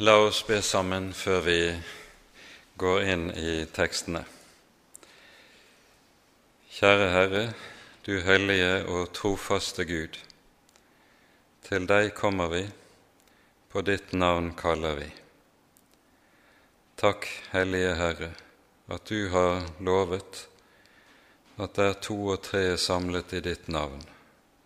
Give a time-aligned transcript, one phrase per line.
[0.00, 1.60] La oss be sammen før vi
[2.78, 4.20] går inn i tekstene.
[6.70, 7.40] Kjære Herre,
[8.06, 10.14] du hellige og trofaste Gud.
[11.66, 12.60] Til deg kommer vi,
[13.72, 15.08] på ditt navn kaller vi.
[17.02, 18.28] Takk, Hellige Herre,
[18.86, 20.44] at du har lovet
[21.58, 23.98] at der to og tre er samlet i ditt navn,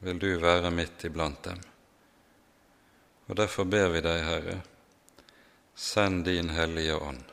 [0.04, 1.64] vil du være midt iblant dem.
[3.30, 4.59] Og derfor ber vi deg, Herre,
[5.74, 7.24] Send din Hellige Ånd,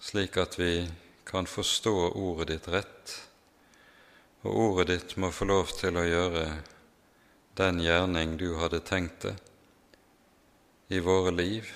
[0.00, 0.88] slik at vi
[1.28, 3.12] kan forstå ordet ditt rett,
[4.40, 6.46] og ordet ditt må få lov til å gjøre
[7.60, 9.34] den gjerning du hadde tenkt det
[10.88, 11.68] i våre liv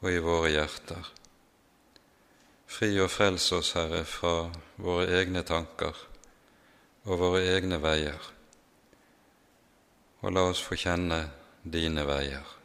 [0.00, 1.12] og i våre hjerter.
[2.66, 4.48] Fri og frels oss, Herre, fra
[4.80, 5.92] våre egne tanker
[7.04, 8.32] og våre egne veier,
[10.24, 11.26] og la oss få kjenne
[11.62, 12.55] dine veier.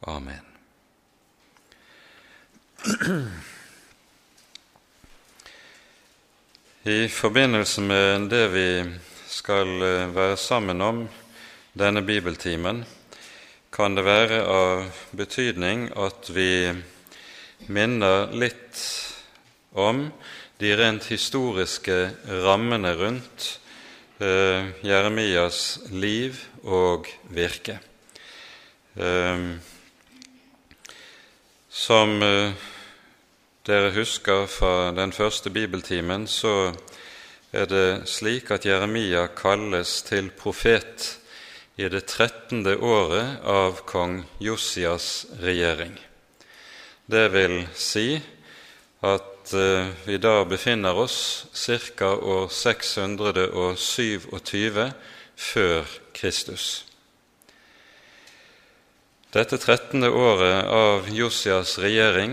[0.00, 0.40] Amen.
[6.82, 8.68] I forbindelse med det vi
[9.28, 11.02] skal eh, være sammen om
[11.76, 12.80] denne bibeltimen,
[13.68, 16.72] kan det være av betydning at vi
[17.68, 18.80] minner litt
[19.76, 20.06] om
[20.64, 21.98] de rent historiske
[22.46, 23.50] rammene rundt
[24.16, 27.76] eh, Jeremias liv og virke.
[28.96, 29.44] Eh,
[31.70, 32.52] som eh,
[33.66, 36.72] dere husker fra den første bibeltimen, så
[37.52, 41.18] er det slik at Jeremia kalles til profet
[41.78, 45.98] i det trettende året av kong Josias regjering.
[47.10, 48.20] Det vil si
[49.06, 52.16] at eh, vi da befinner oss ca.
[52.18, 54.92] år 627
[55.36, 55.84] før
[56.14, 56.89] Kristus.
[59.30, 62.32] Dette trettende året av Josias regjering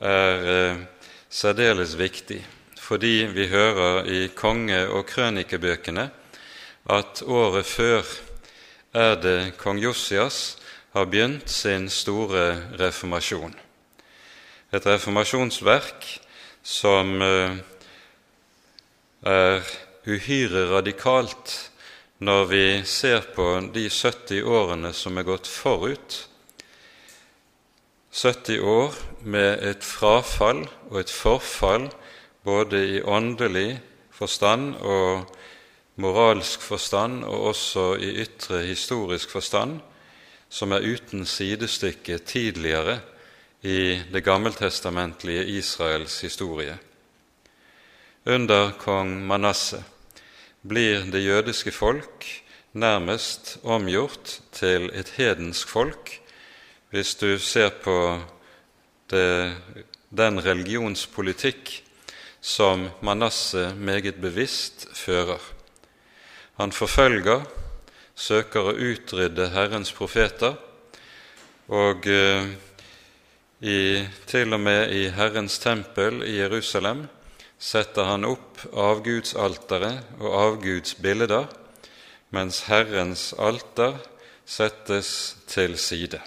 [0.00, 0.78] er eh,
[1.28, 2.38] særdeles viktig
[2.80, 6.06] fordi vi hører i konge- og krønikebøkene
[6.96, 8.08] at året før
[8.96, 10.56] er det kong Josias
[10.96, 12.46] har begynt sin store
[12.80, 13.52] reformasjon.
[14.72, 16.08] Et reformasjonsverk
[16.64, 17.60] som eh,
[19.28, 19.70] er
[20.08, 21.58] uhyre radikalt
[22.24, 26.22] når vi ser på de 70 årene som er gått forut
[28.10, 31.86] 70 år med et frafall og et forfall
[32.42, 33.78] både i åndelig
[34.10, 35.30] forstand og
[36.00, 39.78] moralsk forstand og også i ytre historisk forstand,
[40.48, 42.98] som er uten sidestykke tidligere
[43.62, 46.78] i det gammeltestamentlige Israels historie.
[48.26, 49.82] Under kong Manasseh
[50.66, 52.26] blir det jødiske folk
[52.72, 56.19] nærmest omgjort til et hedensk folk
[56.90, 57.96] hvis du ser på
[59.10, 59.54] det,
[60.10, 61.76] den religionspolitikk
[62.40, 65.40] som Manasseh meget bevisst fører.
[66.58, 67.44] Han forfølger,
[68.14, 70.58] søker å utrydde Herrens profeter,
[71.70, 72.50] og eh,
[73.60, 73.78] i,
[74.26, 77.04] til og med i Herrens tempel i Jerusalem
[77.60, 81.46] setter han opp avgudsalteret og avgudsbilder,
[82.34, 84.00] mens Herrens alter
[84.48, 86.20] settes til side.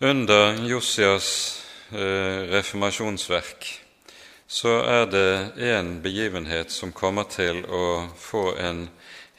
[0.00, 1.58] Under Josias
[1.90, 3.64] eh, reformasjonsverk
[4.46, 5.30] så er det
[5.74, 8.84] en begivenhet som kommer til å få en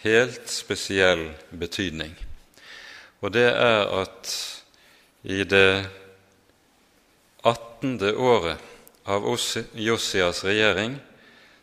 [0.04, 2.12] helt spesiell betydning.
[3.24, 4.34] Og det er at
[5.24, 5.88] i det
[7.48, 7.96] 18.
[8.20, 8.60] året
[9.08, 9.24] av
[9.80, 10.98] Josias regjering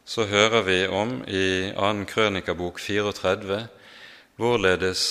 [0.09, 1.91] så hører vi om i 2.
[2.15, 3.61] Krønikabok 34
[4.41, 5.05] hvorledes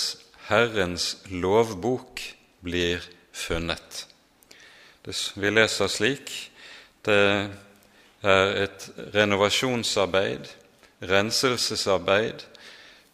[0.50, 2.26] Herrens lovbok
[2.66, 4.06] blir funnet.
[5.36, 6.32] Vi leser slik
[7.06, 7.50] det
[8.26, 10.48] er et renovasjonsarbeid,
[11.06, 12.46] renselsesarbeid,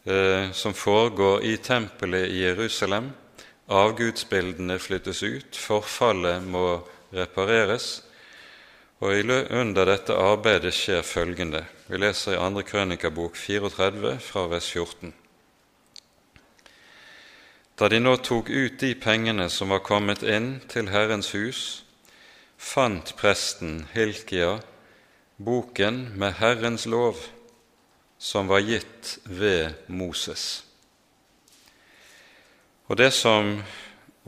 [0.06, 3.12] eh, som foregår i tempelet i Jerusalem.
[3.68, 6.81] Avgudsbildene flyttes ut, forfallet må
[7.13, 8.04] repareres.
[9.01, 11.66] Og under dette arbeidet skjer følgende.
[11.88, 12.63] Vi leser i 2.
[12.63, 15.13] Krønikabok 34 fra vers 14.
[17.81, 21.62] Da de nå tok ut de pengene som var kommet inn til Herrens hus,
[22.54, 24.60] fant presten Hilkia
[25.42, 27.24] boken med Herrens lov
[28.22, 30.62] som var gitt ved Moses.
[32.86, 33.63] Og Det som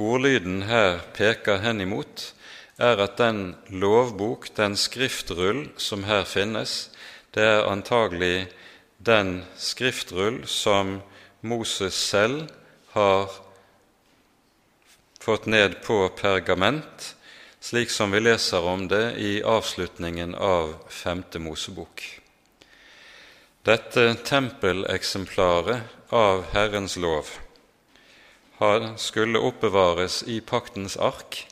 [0.01, 2.33] ordlyden her peker henimot,
[2.81, 6.89] er at den lovbok, den skriftrull som her finnes,
[7.37, 8.49] det er antagelig
[8.97, 11.03] den skriftrull som
[11.45, 12.49] Moses selv
[12.97, 13.42] har
[15.23, 17.15] fått ned på pergament,
[17.59, 22.03] slik som vi leser om det i avslutningen av Femte Mosebok.
[23.63, 27.29] Dette tempeleksemplaret av Herrens lov
[28.99, 31.45] skulle oppbevares i paktens ark,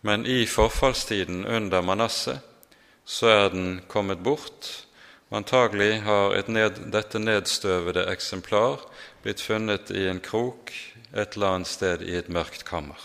[0.00, 2.36] men i forfallstiden under Manasseh
[3.04, 4.68] så er den kommet bort.
[5.32, 8.84] Antagelig har ned, dette nedstøvede eksemplar
[9.24, 10.76] blitt funnet i en krok
[11.14, 12.98] et eller annet sted i et mørkt kammer.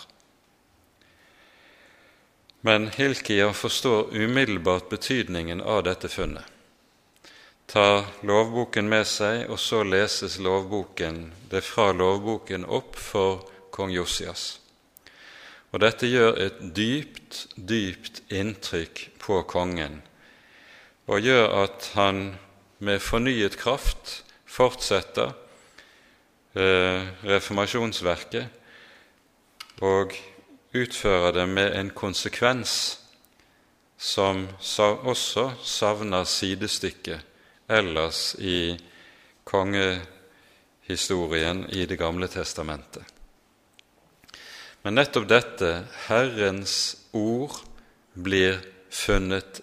[2.60, 6.44] Men Hilkia forstår umiddelbart betydningen av dette funnet.
[7.70, 14.58] Tar lovboken med seg, og så leses lovboken, det fra lovboken opp for kong Josias.
[15.70, 20.00] Og dette gjør et dypt, dypt inntrykk på kongen,
[21.06, 22.34] og gjør at han
[22.82, 24.20] med fornyet kraft
[24.50, 25.32] fortsetter
[26.54, 28.46] reformasjonsverket
[29.80, 30.12] og
[30.74, 32.98] utfører det med en konsekvens
[34.00, 37.20] som også savner sidestykke
[37.70, 38.78] ellers i
[39.44, 43.04] kongehistorien i Det gamle testamentet.
[44.82, 47.60] Men nettopp dette, Herrens ord,
[48.14, 48.60] blir
[48.90, 49.60] funnet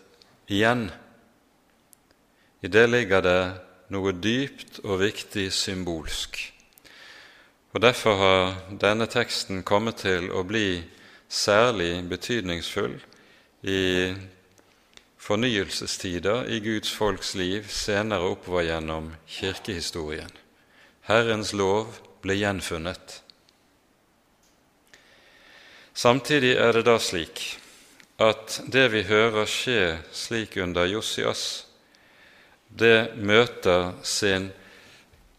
[0.48, 0.92] igjen.
[2.62, 3.54] I det ligger det
[3.90, 6.57] noe dypt og viktig symbolsk.
[7.76, 10.80] Og Derfor har denne teksten kommet til å bli
[11.28, 12.96] særlig betydningsfull
[13.68, 14.16] i
[15.28, 20.32] fornyelsestider i Guds folks liv senere oppover gjennom kirkehistorien.
[21.10, 23.22] Herrens lov ble gjenfunnet.
[25.98, 27.44] Samtidig er det da slik
[28.24, 29.82] at det vi hører skje
[30.16, 31.66] slik under Josias,
[32.70, 34.52] det møter sin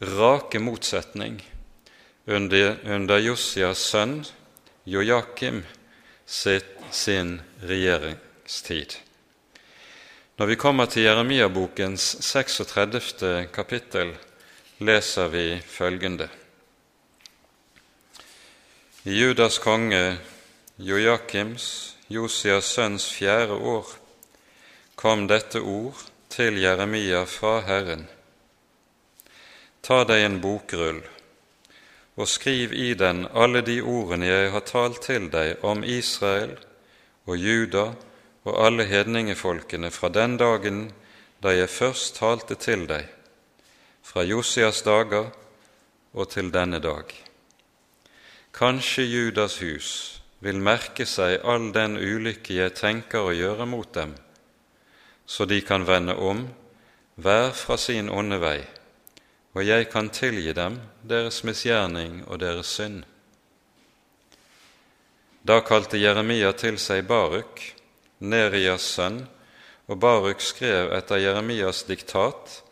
[0.01, 1.41] rake motsetning
[2.29, 4.25] under, under Josias sønn
[4.85, 5.63] Jojakim
[6.27, 8.97] sin regjeringstid.
[10.37, 13.49] Når vi kommer til Jeremia-bokens 36.
[13.53, 14.13] kapittel,
[14.79, 16.29] leser vi følgende.
[19.05, 20.19] I Judas konge
[20.79, 23.89] Jojakims, Josias sønns fjerde år,
[24.97, 28.05] kom dette ord til Jeremia fra Herren.
[29.83, 31.01] Ta deg en bokrull
[32.19, 36.57] og skriv i den alle de ordene jeg har talt til deg om Israel
[37.29, 37.85] og Juda
[38.49, 40.89] og alle hedningefolkene fra den dagen
[41.43, 43.07] da jeg først talte til deg,
[44.03, 45.29] fra Josias dager
[46.13, 47.13] og til denne dag.
[48.51, 49.91] Kanskje Judas hus
[50.43, 54.17] vil merke seg all den ulykke jeg tenker å gjøre mot dem,
[55.27, 56.49] så de kan vende om,
[57.15, 58.59] hver fra sin onde vei,
[59.57, 63.03] og jeg kan tilgi dem deres misgjerning og deres synd.
[65.43, 67.63] Da kalte Jeremia til seg Baruk,
[68.21, 69.23] Nerias sønn,
[69.89, 72.63] og Baruk skrev etter Jeremias diktat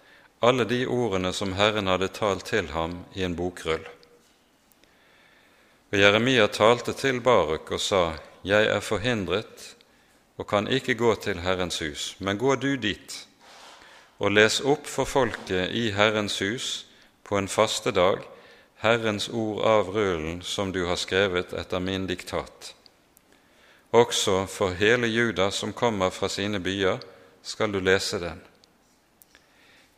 [0.44, 3.86] alle de ordene som Herren hadde talt til ham i en bokrull.
[5.92, 9.76] Og Jeremia talte til Baruk og sa, Jeg er forhindret
[10.36, 13.25] og kan ikke gå til Herrens hus, men gå du dit
[14.18, 16.86] og les opp for folket i Herrens hus
[17.24, 18.22] på en faste dag
[18.80, 22.74] Herrens ord av rullen som du har skrevet etter min diktat.
[23.96, 26.98] Også for hele Juda som kommer fra sine byer,
[27.42, 28.40] skal du lese den.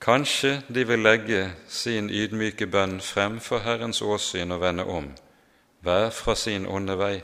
[0.01, 5.09] Kanskje de vil legge sin ydmyke bønn frem for Herrens åsyn og vende om
[5.83, 7.17] hver fra sin onde vei.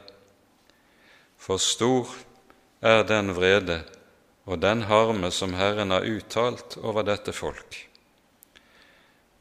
[1.38, 2.10] For stor
[2.82, 3.82] er den vrede
[4.44, 7.78] og den harme som Herren har uttalt over dette folk.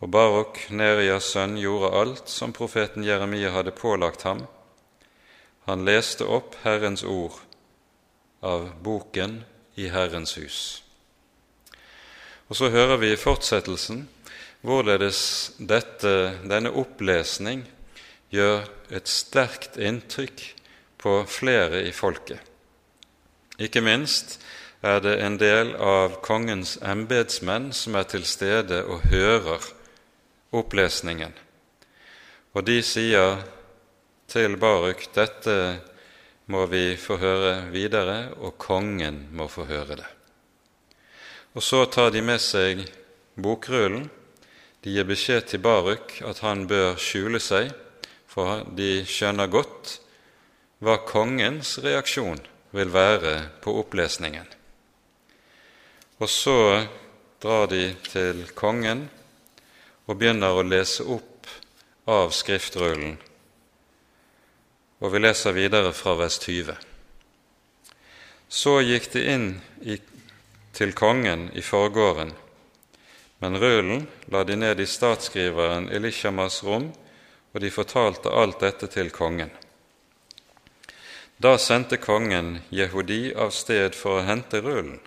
[0.04, 4.46] Og Barok, Nerias sønn, gjorde alt som profeten Jeremia hadde pålagt ham.
[5.68, 7.38] Han leste opp Herrens ord
[8.44, 9.42] av boken
[9.80, 10.60] i Herrens hus.
[12.52, 14.04] Og så hører vi i fortsettelsen
[14.64, 17.64] hvorledes dette, denne opplesning
[18.34, 20.44] gjør et sterkt inntrykk
[21.04, 22.40] på flere i folket.
[23.60, 24.40] Ikke minst
[24.84, 29.64] er det en del av kongens embetsmenn som er til stede og hører
[30.52, 31.32] opplesningen.
[32.54, 33.40] Og de sier
[34.30, 35.56] til Baruk dette
[36.52, 40.10] må vi få høre videre, og kongen må få høre det.
[41.56, 42.84] Og så tar de med seg
[43.40, 44.10] bokrullen.
[44.84, 47.72] De gir beskjed til Baruk at han bør skjule seg
[48.34, 50.00] for de skjønner godt
[50.84, 52.42] hva kongens reaksjon
[52.74, 54.48] vil være på opplesningen.
[56.22, 56.86] Og så
[57.42, 59.08] drar de til kongen
[60.06, 61.48] og begynner å lese opp
[62.10, 63.16] av skriftrullen,
[65.04, 66.76] og vi leser videre fra vers 20.
[68.48, 69.48] Så gikk de inn
[69.82, 69.98] i,
[70.76, 72.34] til kongen i forgården,
[73.44, 76.92] men rullen la de ned i statsskriveren Elishamas rom,
[77.54, 79.52] og de fortalte alt dette til kongen.
[81.44, 85.02] Da sendte kongen Jehudi av sted for å hente rullen,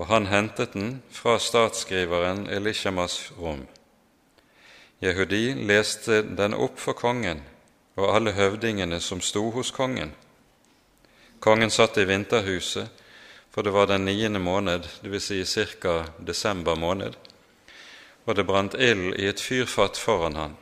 [0.00, 3.66] og han hentet den fra statsskriveren Elishamas rom.
[5.04, 7.42] Jehudi leste den opp for kongen
[8.00, 10.14] og alle høvdingene som sto hos kongen.
[11.40, 12.88] Kongen satt i vinterhuset,
[13.52, 15.26] for det var den niende måned, dvs.
[15.44, 16.06] Si ca.
[16.18, 17.16] desember måned,
[18.24, 20.56] og det brant ild i et fyrfat foran han.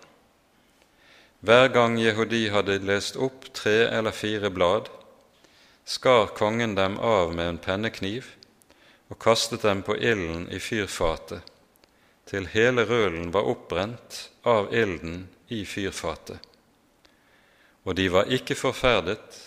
[1.40, 4.90] Hver gang Jehudi hadde lest opp tre eller fire blad,
[5.84, 8.34] skar kongen dem av med en pennekniv
[9.08, 11.40] og kastet dem på ilden i fyrfatet,
[12.28, 16.44] til hele rølen var oppbrent av ilden i fyrfatet
[17.88, 19.38] og de var ikke forferdet,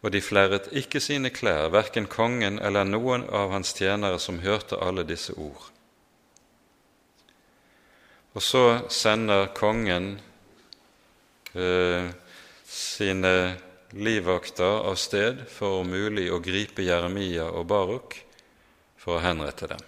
[0.00, 4.78] og de flerret ikke sine klær, verken kongen eller noen av hans tjenere som hørte
[4.80, 5.68] alle disse ord.
[8.32, 10.14] Og så sender kongen
[11.52, 12.08] eh,
[12.64, 13.34] sine
[13.92, 18.16] livvakter av sted for om mulig å gripe Jeremia og Baruk
[19.04, 19.82] for å henrette dem.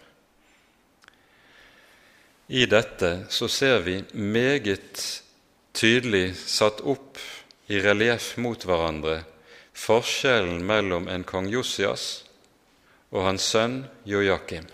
[2.47, 5.01] I dette så ser vi meget
[5.75, 7.19] tydelig satt opp
[7.67, 9.25] i relieff mot hverandre
[9.77, 12.07] forskjellen mellom en kong Josias
[13.11, 14.69] og hans sønn Jojakim.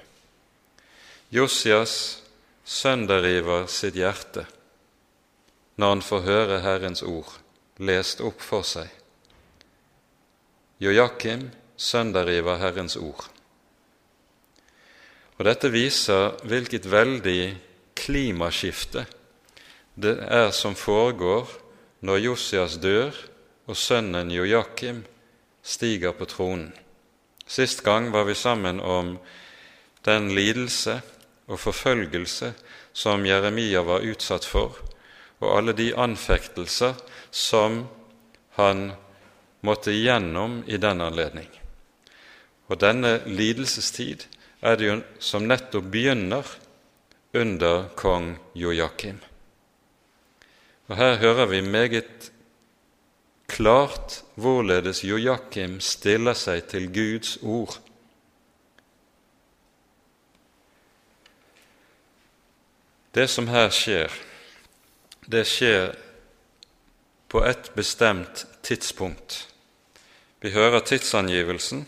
[1.33, 1.95] Josias
[2.65, 4.45] sønderriver sitt hjerte
[5.81, 7.33] når han får høre Herrens ord
[7.81, 8.91] lest opp for seg.
[10.83, 11.49] Jojakim
[11.81, 13.32] sønderriver Herrens ord.
[15.43, 17.41] Og Dette viser hvilket veldig
[17.99, 19.01] klimaskifte
[19.99, 21.49] det er som foregår
[22.07, 23.17] når Josias dør
[23.67, 25.01] og sønnen Joakim
[25.67, 26.69] stiger på tronen.
[27.43, 29.17] Sist gang var vi sammen om
[30.07, 31.01] den lidelse
[31.51, 32.53] og forfølgelse
[32.95, 34.79] som Jeremia var utsatt for,
[35.43, 36.95] og alle de anfektelser
[37.35, 37.81] som
[38.61, 38.93] han
[39.67, 41.51] måtte igjennom i den anledning.
[42.71, 44.29] Og denne lidelsestid
[44.63, 46.47] er det jo som nettopp begynner
[47.35, 49.19] under kong Jojakim.
[50.89, 52.31] Og Her hører vi meget
[53.49, 57.79] klart hvorledes Jojakim stiller seg til Guds ord.
[63.13, 64.13] Det som her skjer,
[65.29, 65.91] det skjer
[67.29, 69.49] på et bestemt tidspunkt.
[70.41, 71.85] Vi hører tidsangivelsen.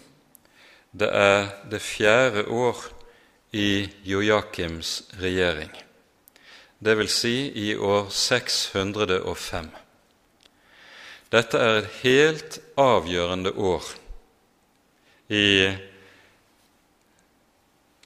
[0.95, 2.85] Det er det fjerde år
[3.53, 5.75] i Jojakims regjering
[6.85, 9.71] vil si i år 605.
[11.33, 13.87] Dette er et helt avgjørende år
[15.33, 15.73] i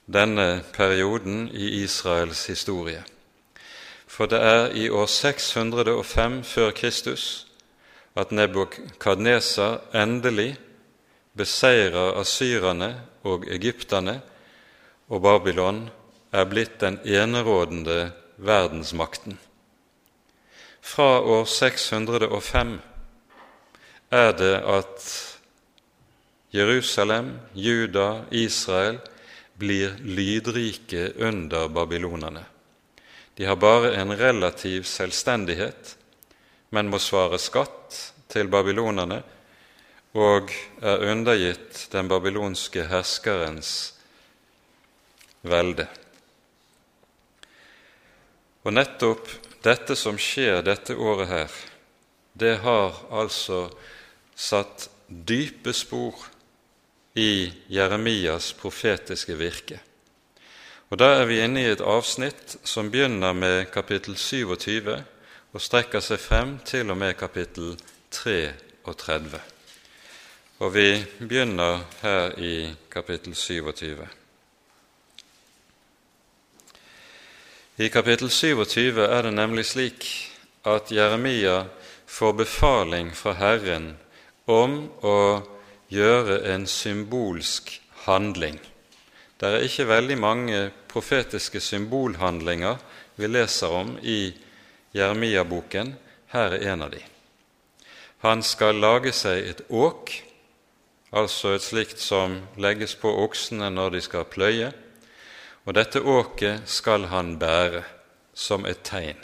[0.07, 3.02] denne perioden i Israels historie.
[4.07, 7.47] For det er i år 605 før Kristus
[8.16, 10.57] at Nebukadnesar endelig
[11.38, 12.92] beseirer asyrerne
[13.28, 14.18] og egypterne,
[15.09, 15.87] og Babylon
[16.35, 19.38] er blitt den enerådende verdensmakten.
[20.83, 22.78] Fra år 605
[24.11, 25.07] er det at
[26.54, 29.00] Jerusalem, Juda, Israel
[29.59, 32.45] blir lydrike under babylonerne.
[33.37, 35.97] De har bare en relativ selvstendighet,
[36.71, 37.99] men må svare skatt
[38.33, 39.21] til babylonerne
[40.17, 43.73] og er undergitt den babylonske herskerens
[45.43, 45.87] velde.
[48.65, 49.29] Og nettopp
[49.65, 51.59] dette som skjer dette året her,
[52.38, 53.67] det har altså
[54.38, 56.29] satt dype spor
[57.19, 59.81] i Jeremias profetiske virke.
[60.88, 64.95] Og Da er vi inne i et avsnitt som begynner med kapittel 27
[65.53, 67.77] og strekker seg frem til og med kapittel
[68.11, 69.58] 33.
[70.59, 74.00] Og vi begynner her i kapittel 27.
[77.79, 80.09] I kapittel 27 er det nemlig slik
[80.67, 81.61] at Jeremia
[82.11, 83.93] får befaling fra Herren
[84.50, 85.47] om å
[85.95, 87.77] gjøre en symbolsk
[88.09, 88.59] handling.
[89.38, 92.83] Det er ikke veldig mange profetiske symbolhandlinger
[93.15, 94.35] vi leser om i
[94.91, 95.95] Jeremia-boken.
[96.35, 97.05] Her er en av de.
[98.27, 100.25] Han skal lage seg et åk,
[101.11, 104.73] altså et slikt som legges på oksene når de skal pløye
[105.69, 107.83] og dette åket skal han bære
[108.33, 109.19] som et tegn.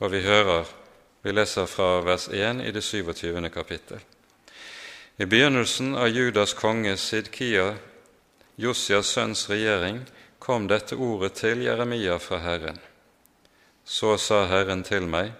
[0.00, 0.64] Og vi hører
[1.24, 3.48] Vi leser fra vers 1 i det 27.
[3.48, 4.00] kapittel.
[5.16, 7.78] I begynnelsen av Judas konge Sidkia,
[8.56, 10.02] Josias sønns regjering,
[10.38, 12.76] kom dette ordet til Jeremia fra Herren.
[13.84, 15.32] Så sa Herren til meg,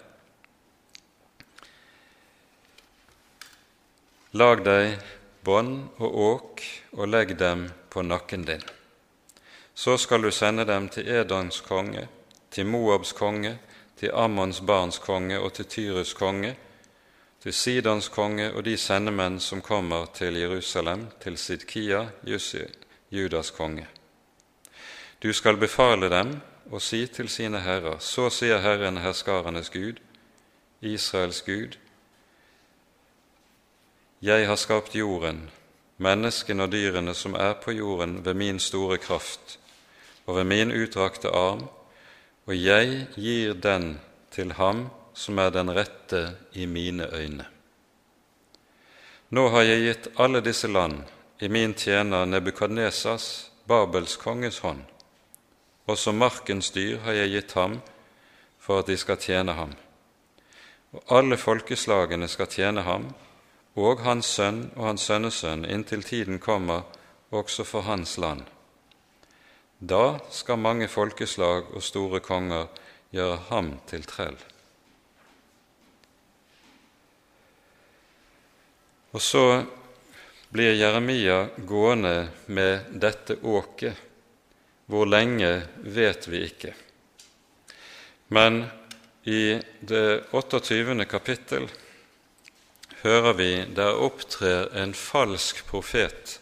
[4.32, 4.96] Lag deg
[5.44, 6.62] bånd og åk
[6.96, 8.62] og legg dem på nakken din.
[9.74, 12.08] Så skal du sende dem til Edans konge,
[12.50, 13.58] til Moabs konge,
[13.96, 16.54] til Ammons barns konge og til Tyrus konge,
[17.42, 22.06] til Sidans konge og de sendemenn som kommer til Jerusalem, til Sidkia,
[23.10, 23.86] Judas konge.
[25.22, 30.00] Du skal befale dem og si til sine herrer, så sier Herren herskarenes Gud,
[30.80, 31.76] Israels Gud,
[34.24, 35.50] jeg har skapt jorden,
[36.00, 39.58] menneskene og dyrene som er på jorden ved min store kraft
[40.24, 41.66] og ved min utdrakte arm,
[42.46, 43.98] og jeg gir den
[44.32, 47.44] til ham som er den rette i mine øyne.
[49.28, 51.02] Nå har jeg gitt alle disse land
[51.40, 54.80] i min tjener Nebukadnesas, Babels konges hånd,
[55.86, 57.76] og som markens dyr har jeg gitt ham
[58.58, 59.76] for at de skal tjene ham.
[60.96, 63.10] Og alle folkeslagene skal tjene ham,
[63.74, 66.84] og hans sønn og hans sønnesønn, inntil tiden kommer
[67.34, 68.44] også for hans land.
[69.80, 72.68] Da skal mange folkeslag og store konger
[73.14, 74.38] gjøre ham til trell.
[79.14, 79.62] Og så
[80.54, 83.94] blir Jeremia gående med dette åket.
[84.86, 85.50] Hvor lenge
[85.80, 86.74] vet vi ikke.
[88.34, 88.64] Men
[89.24, 91.06] i det 28.
[91.08, 91.70] kapittel
[93.04, 96.38] hører vi der opptrer en falsk profet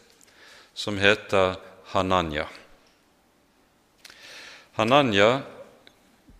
[0.74, 1.56] som heter
[1.92, 2.46] Hananya.
[4.78, 5.42] Hananya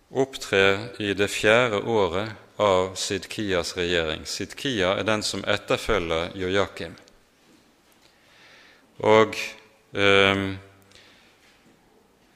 [0.09, 4.25] opptrer i det fjerde året av Sidkias regjering.
[4.25, 6.95] Sidkia er den som etterfølger Jojakim.
[9.03, 9.35] Og
[9.91, 10.45] eh,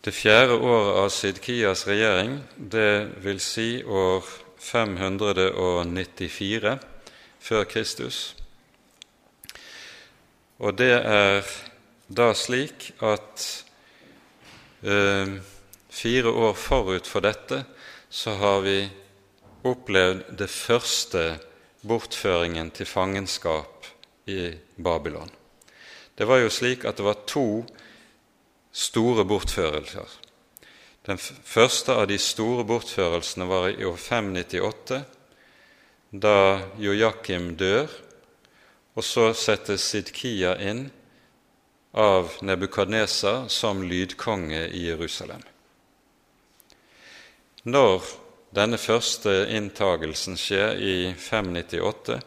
[0.04, 4.26] det fjerde året av Sidkias regjering, det vil si år
[4.60, 6.78] 594
[7.40, 8.36] før Kristus.
[10.60, 11.46] Og det er
[12.08, 13.46] da slik at
[14.84, 15.38] eh,
[15.98, 17.64] Fire år forut for dette
[18.10, 18.78] så har vi
[19.66, 21.24] opplevd det første
[21.88, 23.88] bortføringen til fangenskap
[24.30, 25.32] i Babylon.
[26.18, 27.66] Det var jo slik at det var to
[28.72, 30.06] store bortførelser.
[31.08, 35.02] Den første av de store bortførelsene var i år 598,
[36.20, 37.90] da Jojakim dør,
[38.98, 40.88] og så settes Sidkia inn
[41.98, 45.44] av Nebukadnesa som lydkonge i Jerusalem.
[47.68, 48.06] Når
[48.56, 52.20] denne første inntagelsen skjer i 598,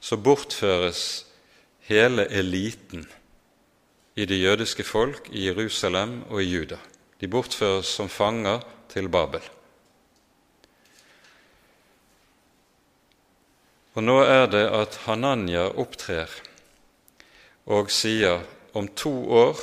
[0.00, 1.02] så bortføres
[1.86, 3.06] hele eliten
[4.16, 6.80] i det jødiske folk i Jerusalem og i Juda.
[7.20, 9.44] De bortføres som fanger til Babel.
[13.96, 16.28] Og nå er det at Hananya opptrer
[17.72, 18.42] og sier
[18.76, 19.62] om to år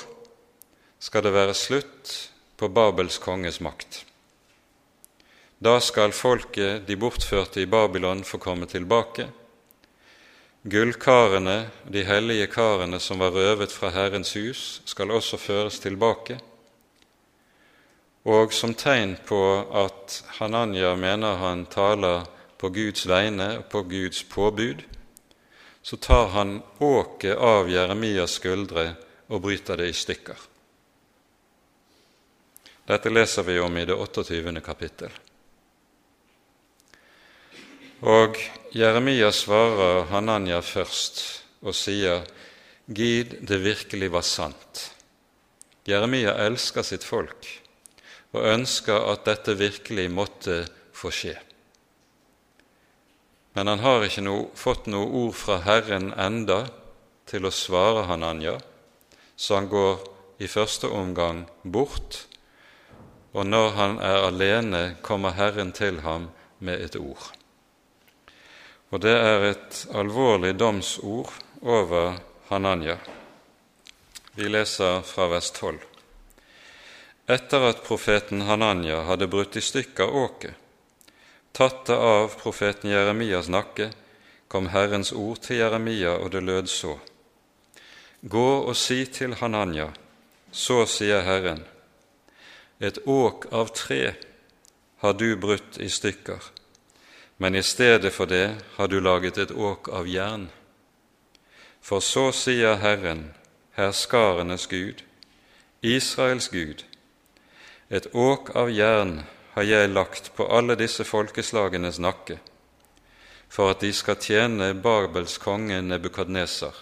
[1.04, 2.16] skal det være slutt
[2.58, 4.02] på Babels konges makt.
[5.64, 9.30] Da skal folket de bortførte i Babylon få komme tilbake.
[10.64, 16.40] Gullkarene, de hellige karene som var røvet fra Herrens hus, skal også føres tilbake.
[18.26, 19.40] Og som tegn på
[19.86, 22.26] at Hananya mener han taler
[22.64, 24.86] på Guds vegne og på Guds påbud,
[25.84, 28.94] så tar han åket av Jeremias skuldre
[29.28, 30.46] og bryter det i stykker.
[32.88, 34.64] Dette leser vi om i det 28.
[34.64, 35.12] kapittel.
[38.08, 38.40] Og
[38.72, 41.22] Jeremia svarer Hananya først
[41.68, 42.24] og sier,
[42.88, 44.90] Gid det virkelig var sant.
[45.88, 47.48] Jeremia elsker sitt folk
[48.32, 50.64] og ønsker at dette virkelig måtte
[50.96, 51.42] få skje.
[53.54, 56.64] Men han har ikke noe, fått noe ord fra Herren enda
[57.30, 58.58] til å svare Hananya,
[59.36, 60.02] så han går
[60.42, 62.26] i første omgang bort,
[63.34, 67.32] og når han er alene, kommer Herren til ham med et ord.
[68.94, 73.00] Og det er et alvorlig domsord over Hananya.
[74.38, 75.80] Vi leser fra vers 12.
[77.34, 80.54] Etter at profeten Hananya hadde brutt i stykker åket,
[81.54, 83.92] tatt det av profeten Jeremias nakke,
[84.48, 86.98] kom Herrens ord til Jeremia, og det lød så.
[88.22, 89.92] Gå og si til Hananya,
[90.52, 91.64] så sier Herren,
[92.80, 94.16] et åk av tre
[95.04, 96.54] har du brutt i stykker
[97.44, 100.48] men i stedet for det har du laget et åk av jern.
[101.82, 103.34] For så sier Herren,
[103.76, 105.04] herskarenes Gud,
[105.82, 106.86] Israels Gud,
[107.90, 112.40] et åk av jern har jeg lagt på alle disse folkeslagenes nakke,
[113.50, 116.74] for at de skal tjene Babels konge Nebukadneser,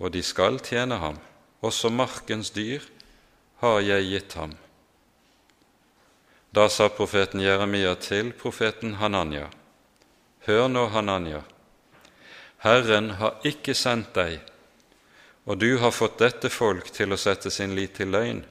[0.00, 1.20] og de skal tjene ham,
[1.62, 2.82] også markens dyr
[3.62, 4.56] har jeg gitt ham.
[6.50, 9.46] Da sa profeten Jeremia til profeten Hananya,
[10.48, 11.44] Hør nå, Hananya,
[12.64, 14.40] Herren har ikke sendt deg,
[15.46, 18.42] og du har fått dette folk til å sette sin lit til løgn.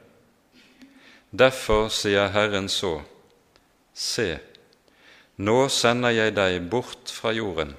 [1.31, 3.01] Derfor sier Herren så,
[3.93, 4.39] Se,
[5.37, 7.75] nå sender jeg deg bort fra jorden.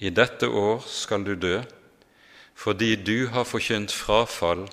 [0.00, 1.60] I dette år skal du dø,
[2.54, 4.66] fordi du har forkynt frafall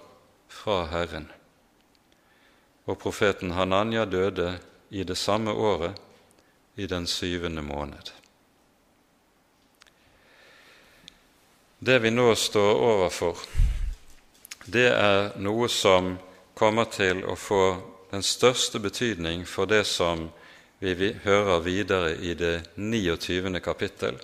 [0.50, 1.30] fra Herren
[2.88, 5.96] og profeten Hananya døde i det samme året,
[6.76, 8.12] i den syvende måned.
[11.80, 13.42] Det vi nå står overfor,
[14.66, 16.16] det er noe som
[16.58, 17.64] kommer til å få
[18.12, 20.30] den største betydning for det som
[20.80, 23.60] vi hører videre i det 29.
[23.62, 24.18] kapittel,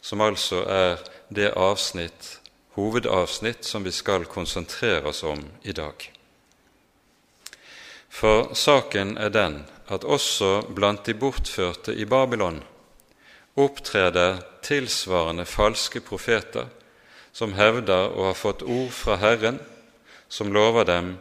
[0.00, 2.38] som altså er det avsnitt,
[2.76, 6.10] hovedavsnitt som vi skal konsentrere oss om i dag.
[8.10, 12.60] For saken er den at også blant de bortførte i Babylon
[13.60, 16.68] opptreder tilsvarende falske profeter
[17.32, 19.60] som hevder å ha fått ord fra Herren
[20.28, 21.14] som lover dem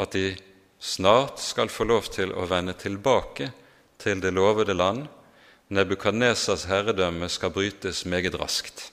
[0.00, 0.36] at de
[0.80, 3.50] snart skal få lov til å vende tilbake
[4.00, 5.06] til det lovede land.
[5.70, 8.88] Nebukadnesas herredømme skal brytes meget raskt.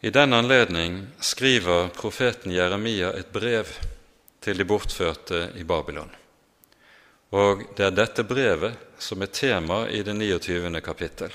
[0.00, 3.68] I den anledning skriver profeten Jeremia et brev
[4.40, 6.08] til de bortførte i Babylon.
[7.36, 10.80] Og det er dette brevet som er tema i det 29.
[10.80, 11.34] kapittel.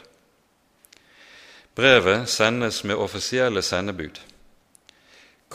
[1.75, 4.17] Brevet sendes med offisielle sendebud.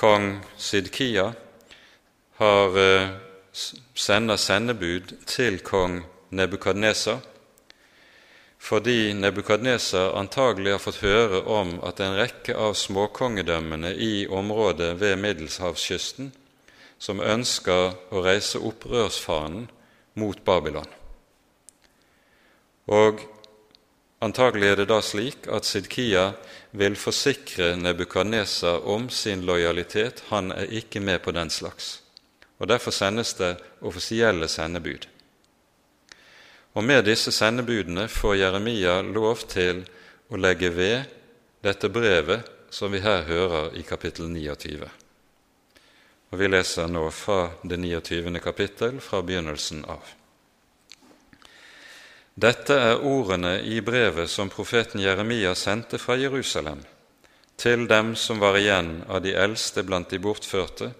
[0.00, 1.32] Kong Sidkia
[2.40, 3.08] har, eh,
[3.94, 7.18] sender sendebud til kong Nebukadnesa
[8.60, 15.16] fordi Nebukadnesar antagelig har fått høre om at en rekke av småkongedømmene i området ved
[15.16, 16.32] Middelhavskysten
[17.00, 19.70] som ønsker å reise opprørsfanen
[20.20, 20.88] mot Babylon.
[22.92, 23.24] Og
[24.20, 26.33] antagelig er det da slik at Sidkia
[26.76, 30.22] vil forsikre Nebukadnesar om sin lojalitet.
[30.28, 32.02] Han er ikke med på den slags.
[32.59, 35.06] Og Derfor sendes det offisielle sendebud.
[36.74, 39.83] Og med disse sendebudene får Jeremia lov til
[40.30, 41.09] å legge ved
[41.64, 44.87] dette brevet som vi her hører i kapittel 29.
[46.30, 48.38] Og Vi leser nå fra det 29.
[48.38, 50.19] kapittel fra begynnelsen av.
[52.35, 56.85] Dette er ordene i brevet som profeten Jeremia sendte fra Jerusalem
[57.61, 60.93] til dem som var igjen av de eldste blant de bortførte,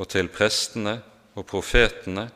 [0.00, 1.00] og til prestene
[1.36, 2.30] og profetene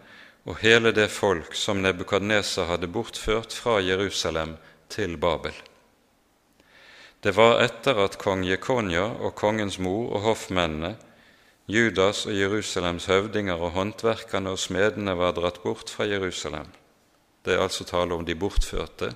[0.44, 4.56] og hele det folk som Nebukadneser hadde bortført fra Jerusalem
[4.92, 5.54] til Babel.
[7.20, 10.96] Det var etter at kong Jekonja og kongens mor og hoffmennene,
[11.70, 16.66] Judas og Jerusalems høvdinger og håndverkerne og smedene var dratt bort fra Jerusalem.
[17.44, 19.12] Det er altså tale om de bortførte,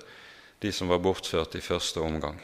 [0.61, 2.41] de som var bortført i første omgang.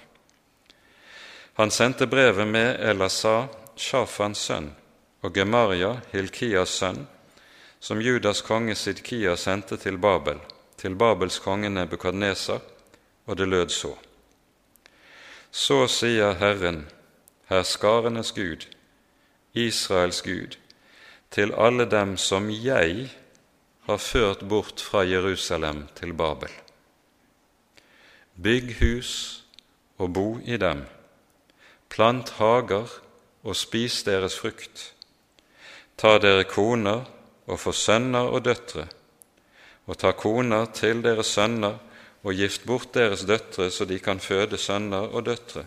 [1.53, 4.71] Han sendte brevet med Elasa, Shafans sønn,
[5.21, 7.07] og Gemaria, Hilkias sønn,
[7.79, 10.39] som Judas konge Sidkia sendte til Babel,
[10.77, 12.61] til Babels konge Nebukadnesar,
[13.25, 13.95] og det lød så.
[15.51, 16.85] Så sier Herren,
[17.49, 18.67] herskarenes Gud,
[19.53, 20.55] Israels Gud,
[21.31, 23.09] til alle dem som jeg
[23.91, 26.51] har ført bort fra Jerusalem til Babel.
[28.39, 29.11] Bygg hus
[29.99, 30.85] og bo i dem,
[31.91, 32.87] plant hager
[33.43, 34.93] og spis deres frukt.
[35.99, 37.03] Ta dere koner
[37.51, 38.87] og få sønner og døtre,
[39.85, 41.77] og ta koner til deres sønner
[42.23, 45.65] og gift bort deres døtre så de kan føde sønner og døtre.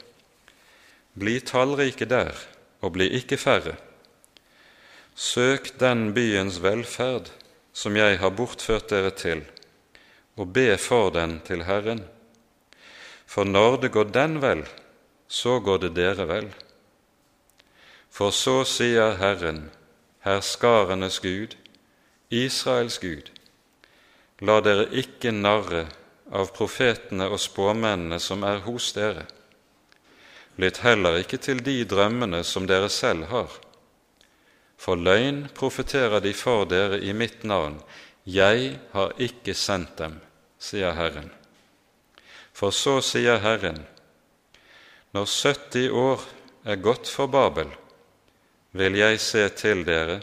[1.15, 2.33] Bli tallrike der,
[2.81, 3.77] og bli ikke færre.
[5.15, 7.31] Søk den byens velferd
[7.75, 9.43] som jeg har bortført dere til,
[10.39, 12.05] og be for den til Herren.
[13.27, 14.63] For når det går den vel,
[15.29, 16.49] så går det dere vel.
[18.15, 19.67] For så sier Herren,
[20.23, 21.57] herskarenes Gud,
[22.31, 23.31] Israels Gud,
[24.39, 25.89] la dere ikke narre
[26.31, 29.27] av profetene og spåmennene som er hos dere.
[30.63, 33.51] Lytt heller ikke til de drømmene som dere selv har.
[34.85, 37.81] For løgn profeterer de for dere i mitt navn,
[38.27, 40.21] Jeg har ikke sendt dem,
[40.59, 41.31] sier Herren.
[42.57, 43.83] For så sier Herren,
[45.13, 46.25] når 70 år
[46.65, 47.69] er gått for Babel,
[48.73, 50.23] vil jeg se til dere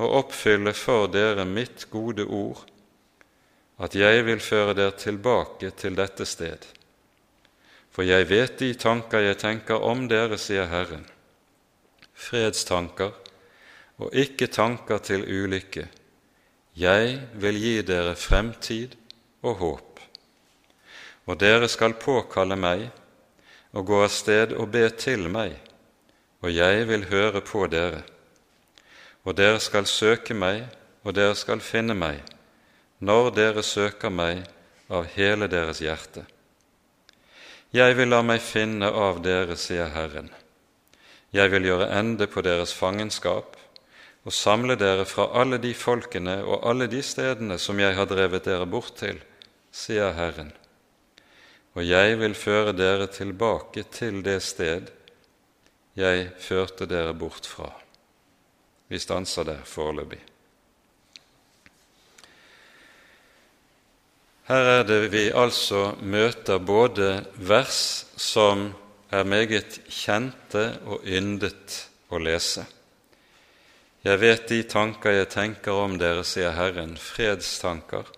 [0.00, 2.64] og oppfylle for dere mitt gode ord,
[3.78, 6.64] at jeg vil føre dere tilbake til dette sted.
[7.92, 11.04] For jeg vet de tanker jeg tenker om dere, sier Herren,
[12.16, 13.21] fredstanker
[14.02, 15.86] og ikke tanker til ulykke.
[16.74, 18.96] Jeg vil gi dere fremtid
[19.42, 20.00] og håp.
[21.30, 22.88] Og dere skal påkalle meg
[23.72, 25.54] og gå av sted og be til meg,
[26.42, 28.02] og jeg vil høre på dere.
[29.22, 30.64] Og dere skal søke meg,
[31.06, 32.18] og dere skal finne meg,
[32.98, 34.42] når dere søker meg
[34.90, 36.24] av hele deres hjerte.
[37.72, 40.28] Jeg vil la meg finne av dere, sier Herren.
[41.32, 43.56] Jeg vil gjøre ende på deres fangenskap
[44.22, 48.44] og samle dere fra alle de folkene og alle de stedene som jeg har drevet
[48.46, 49.18] dere bort til,
[49.72, 50.52] sier Herren.
[51.74, 54.90] Og jeg vil føre dere tilbake til det sted
[55.98, 57.70] jeg førte dere bort fra.
[58.88, 60.20] Vi stanser der foreløpig.
[64.48, 68.72] Her er det vi altså møter både vers som
[69.12, 71.76] er meget kjente og yndet
[72.12, 72.64] å lese.
[74.02, 78.08] Jeg vet de tanker jeg tenker om dere, sier Herren, fredstanker,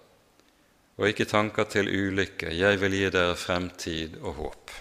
[0.96, 2.54] og ikke tanker til ulykke.
[2.56, 4.72] Jeg vil gi dere fremtid og håp.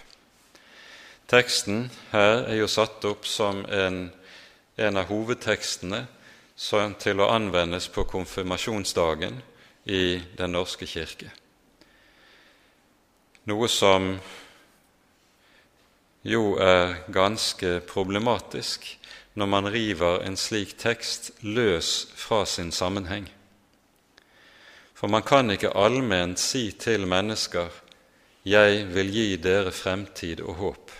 [1.28, 4.06] Teksten her er jo satt opp som en,
[4.80, 6.06] en av hovedtekstene
[7.04, 9.42] til å anvendes på konfirmasjonsdagen
[9.84, 10.04] i
[10.38, 11.28] Den norske kirke.
[13.44, 14.14] Noe som
[16.24, 18.94] jo er ganske problematisk
[19.34, 23.28] når man river en slik tekst løs fra sin sammenheng.
[24.94, 27.68] For man kan ikke allment si til mennesker
[28.44, 30.90] 'Jeg vil gi dere fremtid og håp'.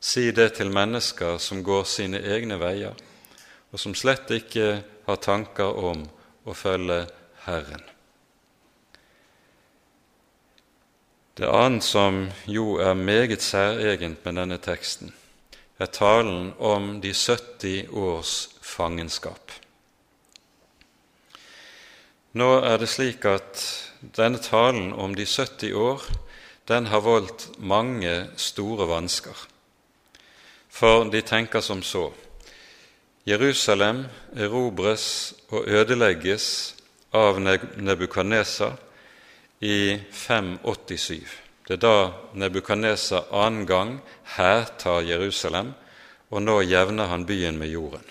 [0.00, 2.94] Si det til mennesker som går sine egne veier,
[3.72, 6.08] og som slett ikke har tanker om
[6.46, 7.06] å følge
[7.46, 7.82] Herren.
[11.38, 15.12] Det annet som jo er meget særegent med denne teksten,
[15.78, 19.52] er talen om de 70 års fangenskap.
[22.32, 23.62] Nå er det slik at
[24.16, 26.04] denne talen om de 70 år
[26.68, 29.36] den har voldt mange store vansker.
[30.72, 32.08] For de tenker som så
[33.26, 36.46] Jerusalem erobres og ødelegges
[37.14, 38.72] av Nebukadnesa
[39.60, 41.41] i 587.
[41.66, 44.00] Det er da Nebukadneser annen gang
[44.36, 45.74] hærtar Jerusalem,
[46.32, 48.04] og nå jevner han byen med jorden.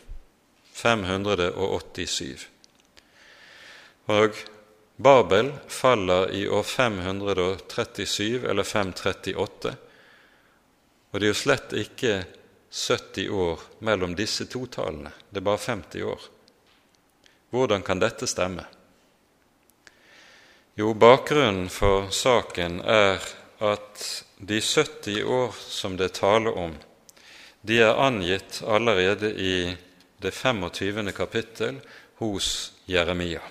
[0.73, 2.47] 587.
[4.11, 4.37] Og
[5.01, 9.73] Babel faller i år 537 eller 538,
[11.11, 12.13] og det er jo slett ikke
[12.71, 16.27] 70 år mellom disse to tallene, det er bare 50 år.
[17.51, 18.63] Hvordan kan dette stemme?
[20.79, 23.19] Jo, bakgrunnen for saken er
[23.62, 26.74] at de 70 år som det taler om,
[27.62, 29.56] de er angitt allerede i
[30.21, 31.12] det 25.
[31.13, 31.78] kapittel
[32.21, 33.41] hos Jeremia.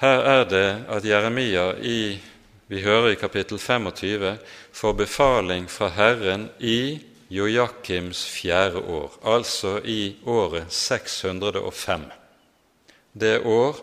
[0.00, 2.20] Her er det at Jeremia i
[2.66, 4.38] vi hører i kapittel 25
[4.72, 6.98] får befaling fra Herren i
[7.28, 12.06] Jojakims fjerde år, altså i året 605.
[13.12, 13.76] Det år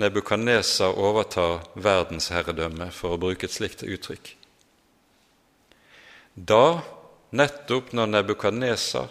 [0.00, 4.34] Nebukadneser overtar verdensherredømme, for å bruke et slikt uttrykk.
[6.34, 6.80] Da,
[7.36, 9.10] nettopp når Nebukadneser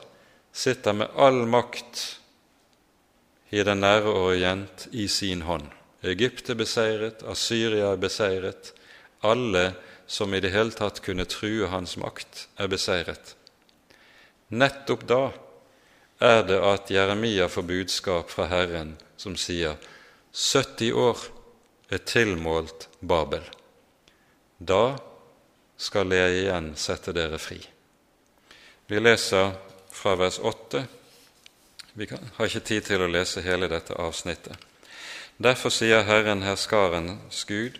[0.55, 2.05] sitter med all makt
[3.53, 5.69] i den nære orient i sin hånd
[6.01, 8.71] Egypt er beseiret, Asyria er beseiret,
[9.19, 9.73] alle
[10.07, 13.35] som i det hele tatt kunne true hans makt, er beseiret.
[14.49, 15.23] Nettopp da
[16.23, 19.75] er det at Jeremia får budskap fra Herren som sier
[20.33, 21.17] 70 år
[21.89, 23.43] er tilmålt Babel.
[24.57, 24.97] Da
[25.77, 27.59] skal jeg igjen sette dere fri.
[28.89, 29.55] Vi leser
[29.91, 30.83] fra vers 8.
[31.93, 34.53] Vi har ikke tid til å lese hele dette avsnittet.
[35.39, 37.79] Derfor sier Herren herskarens Gud,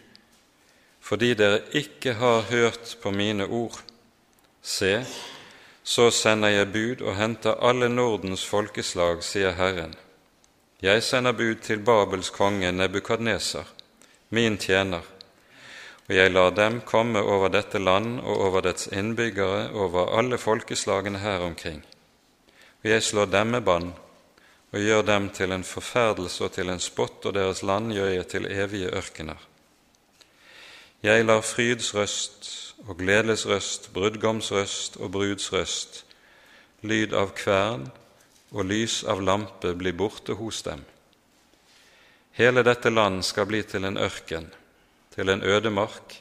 [1.04, 3.78] fordi dere ikke har hørt på mine ord,
[4.62, 5.04] se,
[5.84, 9.96] så sender jeg bud og henter alle Nordens folkeslag, sier Herren
[10.82, 13.68] jeg sender bud til Babels konge Nebukadneser,
[14.30, 15.04] min tjener,
[16.08, 21.20] og jeg lar dem komme over dette land og over dets innbyggere, over alle folkeslagene
[21.20, 21.84] her omkring.
[22.84, 23.92] Og jeg slår dem med bann
[24.72, 28.28] og gjør dem til en forferdelse og til en spott, og deres land gjør jeg
[28.28, 29.38] til evige ørkener.
[31.04, 32.50] Jeg lar frydsrøst
[32.88, 36.06] og gledesrøst, brudgomsrøst og brudsrøst,
[36.82, 37.90] lyd av kvern
[38.52, 40.82] og lys av lampe bli borte hos dem.
[42.40, 44.48] Hele dette land skal bli til en ørken,
[45.16, 46.16] til en ødemark,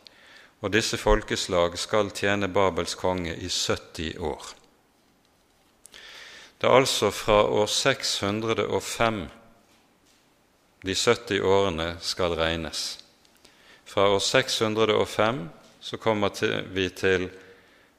[0.61, 4.55] og disse folkeslag skal tjene Babels konge i 70 år.
[6.59, 9.21] Det er altså fra år 605
[10.83, 12.99] de 70 årene skal regnes.
[13.87, 15.49] Fra år 605
[15.81, 16.35] så kommer
[16.75, 17.29] vi til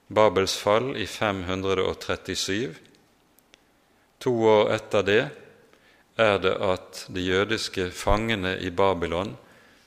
[0.07, 2.88] Babels fall i 537.
[4.19, 5.21] To år etter det
[6.19, 9.31] er det at de jødiske fangene i Babylon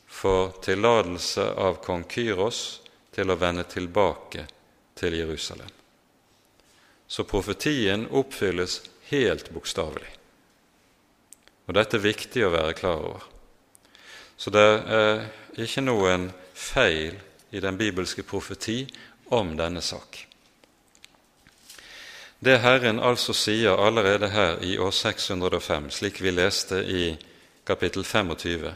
[0.08, 2.80] får tillatelse av kong Kyros
[3.12, 4.46] til å vende tilbake
[4.96, 5.68] til Jerusalem.
[7.06, 8.80] Så profetien oppfylles
[9.12, 10.08] helt bokstavelig.
[11.68, 13.28] Og dette er viktig å være klar over.
[14.36, 14.64] Så det
[14.96, 15.26] er
[15.60, 17.20] ikke noen feil
[17.52, 18.86] i den bibelske profeti
[19.36, 20.24] om denne sak.
[22.42, 27.04] Det Herren altså sier allerede her i år 605, slik vi leste i
[27.64, 28.72] kapittel 25,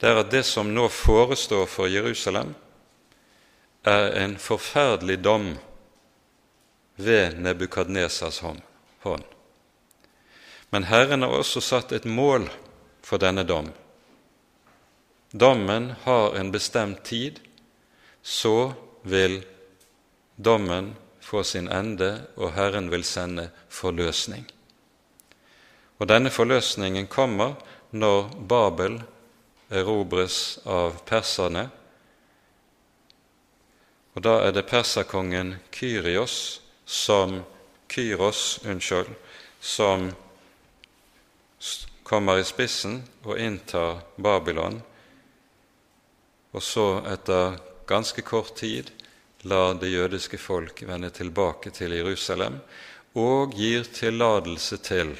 [0.00, 2.54] det er at det som nå forestår for Jerusalem,
[3.84, 5.52] er en forferdelig dom
[6.96, 9.24] ved Nebukadnesas hånd.
[10.70, 12.48] Men Herren har også satt et mål
[13.04, 13.68] for denne dom.
[15.32, 17.40] Dommen har en bestemt tid,
[18.22, 18.72] så
[19.04, 19.42] vil
[20.36, 20.94] dommen
[21.26, 24.46] få sin ende, og Herren vil sende forløsning.
[25.98, 27.56] Og denne forløsningen kommer
[27.90, 29.00] når Babel
[29.70, 31.66] erobres av perserne.
[34.14, 37.40] Og da er det perserkongen Kyrios som
[37.90, 39.10] Kyros, unnskyld,
[39.60, 40.12] som
[42.06, 44.78] kommer i spissen og inntar Babylon,
[46.54, 47.58] og så etter
[47.90, 48.92] ganske kort tid
[49.46, 52.58] lar det jødiske folk vende tilbake til Jerusalem
[53.16, 55.14] og gir tillatelse til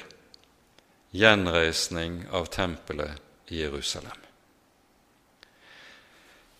[1.17, 4.17] gjenreisning av tempelet i Jerusalem.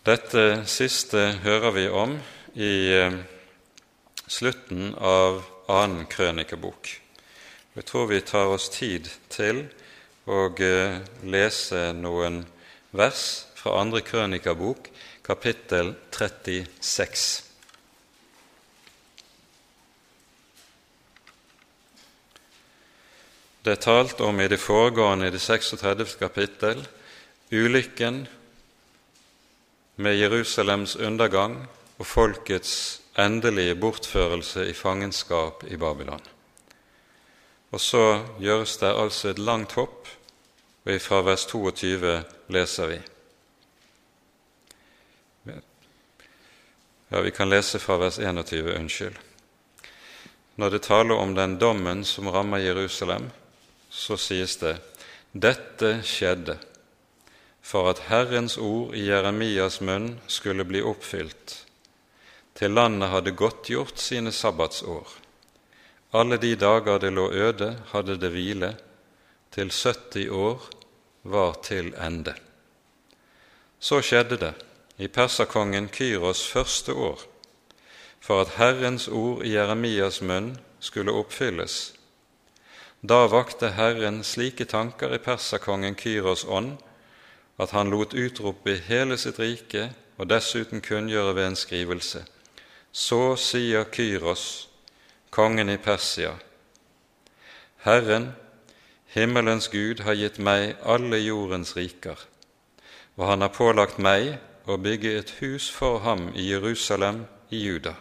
[0.08, 2.14] Dette siste hører vi om
[2.56, 3.18] i eh,
[4.26, 6.88] slutten av annen krønikebok.
[7.76, 9.66] Jeg tror vi tar oss tid til
[10.24, 10.96] å eh,
[11.28, 12.40] lese noen
[12.96, 13.26] vers
[13.58, 14.88] fra andre krønikebok,
[15.28, 17.47] kapittel 36.
[23.64, 26.18] Det er talt om i det foregående, i det 36.
[26.20, 26.84] kapittel,
[27.52, 28.26] ulykken
[29.96, 31.66] med Jerusalems undergang
[31.98, 36.22] og folkets endelige bortførelse i fangenskap i Babylon.
[37.70, 40.08] Og så gjøres det altså et langt hopp,
[40.86, 43.00] og fra vers 22 leser vi
[47.08, 49.14] Ja, vi kan lese fra vers 21, unnskyld.
[50.56, 53.30] Når det taler om den dommen som rammer Jerusalem,
[53.90, 54.76] så sies det
[55.32, 56.58] dette skjedde
[57.68, 61.66] for at Herrens ord i Jeremias munn skulle bli oppfylt,
[62.56, 65.10] til landet hadde godtgjort sine sabbatsår.
[66.16, 68.72] Alle de dager det lå øde, hadde det hvile,
[69.52, 70.64] til 70 år
[71.22, 72.34] var til ende.
[73.78, 74.54] Så skjedde det
[74.96, 77.20] i perserkongen Kyros første år,
[78.20, 81.97] for at Herrens ord i Jeremias munn skulle oppfylles.
[83.02, 86.80] Da vakte Herren slike tanker i perserkongen Kyros ånd
[87.58, 92.24] at han lot utrope hele sitt rike og dessuten kunngjøre ved en skrivelse.
[92.92, 94.68] Så sier Kyros,
[95.30, 96.32] kongen i Persia,
[97.84, 98.32] Herren,
[99.14, 102.18] himmelens Gud, har gitt meg alle jordens riker,
[103.14, 107.22] og han har pålagt meg å bygge et hus for ham i Jerusalem
[107.54, 107.94] i Juda.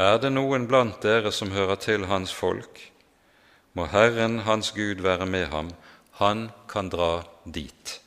[0.00, 2.80] Er det noen blant dere som hører til hans folk,
[3.74, 5.72] må Herren hans Gud være med ham,
[6.20, 8.00] han kan dra dit.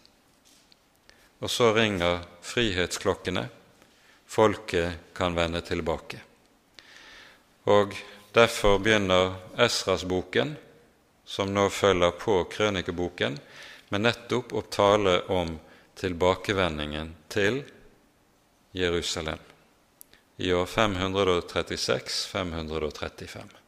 [1.43, 3.49] Og så ringer frihetsklokkene,
[4.27, 6.21] folket kan vende tilbake.
[7.67, 7.95] Og
[8.33, 10.55] derfor begynner Esras-boken,
[11.27, 13.39] som nå følger på krønikeboken,
[13.89, 15.59] med nettopp å tale om
[15.99, 17.63] tilbakevendingen til
[18.75, 19.39] Jerusalem
[20.37, 23.66] i år 536-535.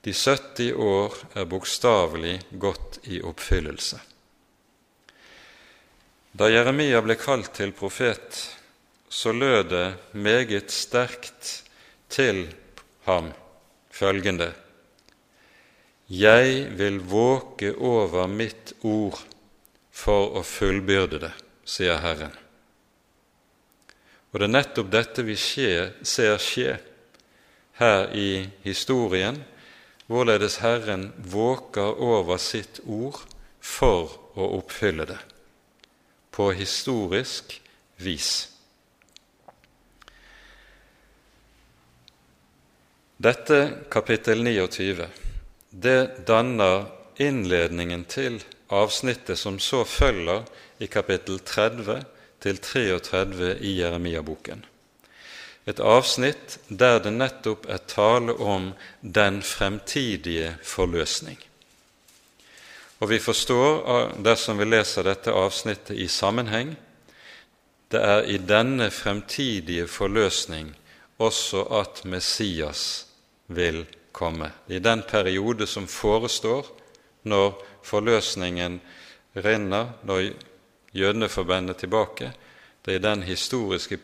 [0.00, 3.98] De 70 år er bokstavelig gått i oppfyllelse.
[6.32, 8.38] Da Jeremia ble kalt til profet,
[9.10, 11.64] så lød det meget sterkt
[12.08, 12.46] til
[13.04, 13.32] ham
[13.90, 14.52] følgende:"
[16.10, 19.20] Jeg vil våke over mitt ord
[19.94, 21.30] for å fullbyrde det,
[21.62, 22.32] sier Herren.
[24.32, 26.80] Og det er nettopp dette vi skje, ser skje
[27.78, 29.38] her i historien,
[30.10, 33.20] hvorledes Herren våker over sitt ord
[33.62, 35.18] for å oppfylle det
[36.34, 37.54] på historisk
[38.02, 38.30] vis.
[43.20, 43.58] Dette
[43.92, 45.06] kapittel 29
[45.70, 46.88] det danner
[47.20, 48.40] innledningen til
[48.74, 50.42] avsnittet som så følger
[50.82, 52.02] i kapittel 30
[52.40, 54.64] til 33 i Jeremia-boken.
[55.66, 61.38] Et avsnitt der det nettopp er tale om den fremtidige forløsning.
[63.00, 66.74] Og vi forstår, dersom vi leser dette avsnittet i sammenheng,
[67.90, 70.74] det er i denne fremtidige forløsning
[71.18, 73.06] også at Messias
[73.46, 74.52] vil komme.
[74.68, 76.68] I den periode som forestår
[77.22, 78.80] når forløsningen
[79.36, 80.30] renner, når
[80.92, 82.32] jødene får vende tilbake.
[82.84, 83.98] Det er den historiske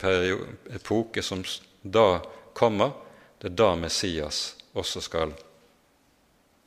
[0.75, 1.45] epoke som
[1.83, 2.21] da
[2.55, 2.93] kommer.
[3.41, 5.33] Det er da Messias også skal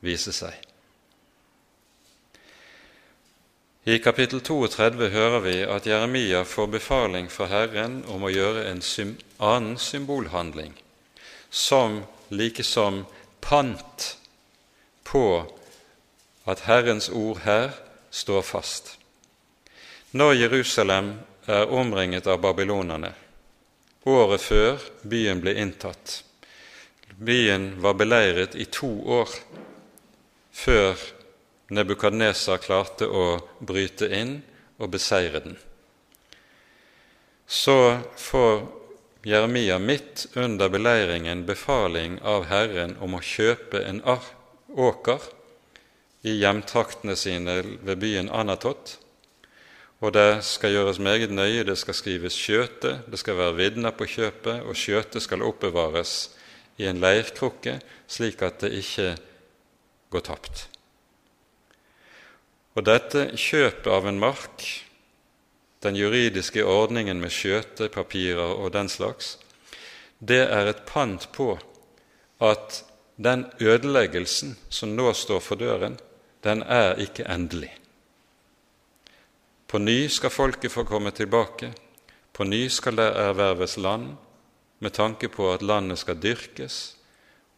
[0.00, 0.54] vise seg.
[3.88, 8.82] I kapittel 32 hører vi at Jeremia får befaling fra Herren om å gjøre en
[9.38, 10.74] annen symbolhandling,
[11.50, 13.06] som likesom
[13.40, 14.18] pant
[15.08, 15.24] på
[16.44, 17.72] at Herrens ord her
[18.10, 18.98] står fast.
[20.12, 21.14] Når Jerusalem
[21.50, 23.12] er omringet av babylonerne,
[24.08, 26.20] året før byen ble inntatt.
[27.20, 28.90] Byen var beleiret i to
[29.20, 29.34] år
[30.50, 30.96] før
[31.70, 33.24] Nebukadnesar klarte å
[33.62, 34.40] bryte inn
[34.80, 35.58] og beseire den.
[37.46, 38.64] Så får
[39.22, 45.28] Jeremia midt under beleiringen befaling av Herren om å kjøpe en åker
[46.22, 48.96] i hjemtraktene sine ved byen Anatot,
[50.00, 51.64] og det skal gjøres meget nøye.
[51.64, 56.30] Det skal skrives skjøte, det skal være vitner på kjøpet, og skjøtet skal oppbevares
[56.80, 57.78] i en leirkrukke,
[58.08, 59.12] slik at det ikke
[60.10, 60.68] går tapt.
[62.78, 64.64] Og dette kjøpet av en mark,
[65.84, 69.36] den juridiske ordningen med skjøtepapirer og den slags,
[70.20, 71.54] det er et pant på
[72.40, 72.84] at
[73.20, 75.98] den ødeleggelsen som nå står for døren,
[76.44, 77.79] den er ikke endelig.
[79.70, 81.68] På ny skal folket få komme tilbake,
[82.32, 84.16] på ny skal det erverves land,
[84.78, 86.78] med tanke på at landet skal dyrkes,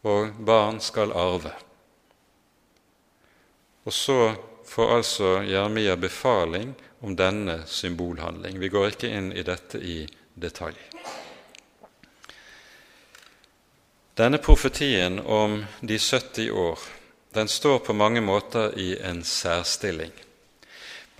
[0.05, 1.49] og barn skal arve.
[3.83, 4.17] Og så
[4.65, 8.59] får altså Jeremia befaling om denne symbolhandling.
[8.59, 10.03] Vi går ikke inn i dette i
[10.35, 10.77] detalj.
[14.13, 16.85] Denne profetien om de 70 år
[17.33, 20.13] den står på mange måter i en særstilling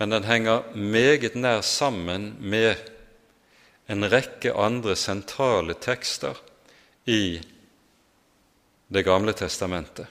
[0.04, 2.74] men den henger meget nær sammen med
[3.88, 6.36] en rekke andre sentrale tekster
[7.08, 7.40] i
[8.92, 10.06] Det gamle testamentet.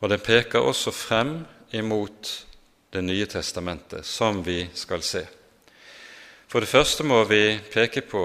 [0.00, 2.46] Og den peker også frem imot
[2.92, 5.26] Det nye testamentet, som vi skal se.
[6.48, 8.24] For det første må vi peke på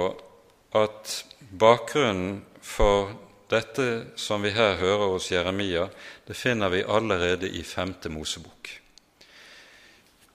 [0.73, 1.25] at
[1.59, 3.13] bakgrunnen for
[3.49, 5.89] dette som vi her hører hos Jeremia,
[6.27, 8.82] det finner vi allerede i Femte Mosebok.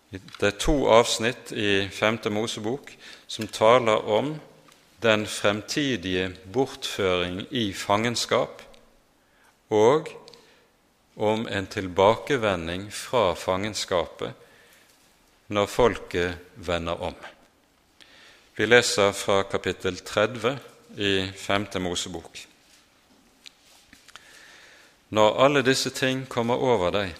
[0.08, 2.94] Det er to avsnitt i Femte Mosebok
[3.28, 4.38] som taler om
[5.04, 8.62] den fremtidige bortføring i fangenskap
[9.68, 10.08] og
[11.16, 14.32] om en tilbakevending fra fangenskapet
[15.52, 17.14] når folket vender om.
[18.56, 20.56] Vi leser fra kapittel 30
[20.96, 22.46] i Femte Mosebok.
[25.12, 27.12] Når alle disse ting kommer over deg,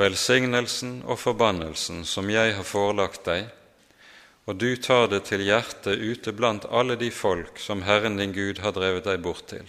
[0.00, 3.50] velsignelsen og forbannelsen som jeg har forelagt deg,
[4.48, 8.62] og du tar det til hjertet ute blant alle de folk som Herren din Gud
[8.64, 9.66] har drevet deg bort til.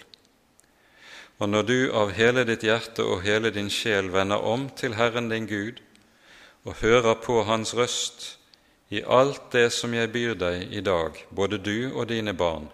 [1.41, 5.29] Og når du av hele ditt hjerte og hele din sjel vender om til Herren
[5.29, 5.82] din Gud
[6.63, 8.36] og hører på Hans røst
[8.93, 12.69] i alt det som jeg byr deg i dag, både du og dine barn,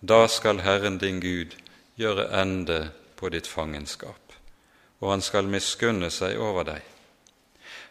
[0.00, 1.56] da skal Herren din Gud
[1.96, 2.84] gjøre ende
[3.16, 4.31] på ditt fangenskap
[5.02, 6.82] og han skal miskunne seg over deg.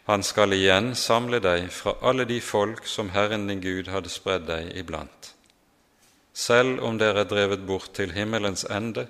[0.08, 4.48] Han skal igjen samle deg fra alle de folk som Herren din Gud hadde spredd
[4.48, 5.34] deg iblant.
[6.32, 9.06] Selv om dere er drevet bort til himmelens ende,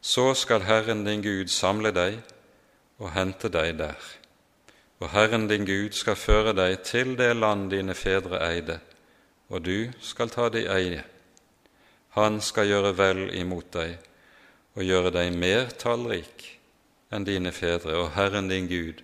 [0.00, 2.20] så skal Herren din Gud samle deg
[3.02, 4.00] og hente deg der.
[5.02, 8.78] Og Herren din Gud skal føre deg til det land dine fedre eide,
[9.50, 11.04] og du skal ta det i eie.
[12.16, 13.98] Han skal gjøre vel imot deg
[14.78, 16.55] og gjøre deg mer tallrik
[17.10, 19.02] enn dine fedre, og Herren din Gud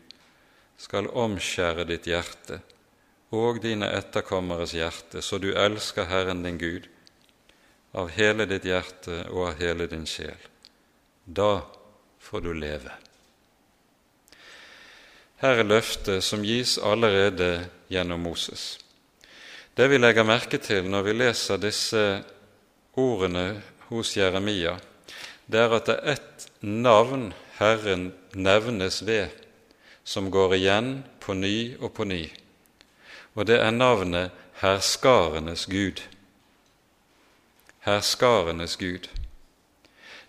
[0.81, 2.61] skal omskjære ditt hjerte
[3.33, 6.89] og dine etterkommeres hjerte, så du elsker Herren din Gud
[7.97, 10.37] av hele ditt hjerte og av hele din sjel.
[11.25, 11.63] Da
[12.21, 12.93] får du leve.
[15.43, 18.79] Her er løftet som gis allerede gjennom Moses.
[19.75, 22.03] Det vi legger merke til når vi leser disse
[23.01, 24.77] ordene hos Jeremia,
[25.47, 27.33] det er at det er ett navn
[27.63, 29.29] Herren nevnes ved,
[30.05, 32.25] som går igjen på ny og på ny,
[33.39, 36.03] og det er navnet Herskarenes Gud.
[37.87, 39.07] Herskarenes Gud.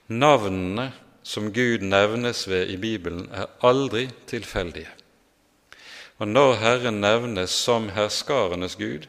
[0.07, 0.91] Navnene
[1.23, 4.89] som Gud nevnes ved i Bibelen, er aldri tilfeldige.
[6.17, 9.07] Og når Herren nevnes som herskarenes Gud,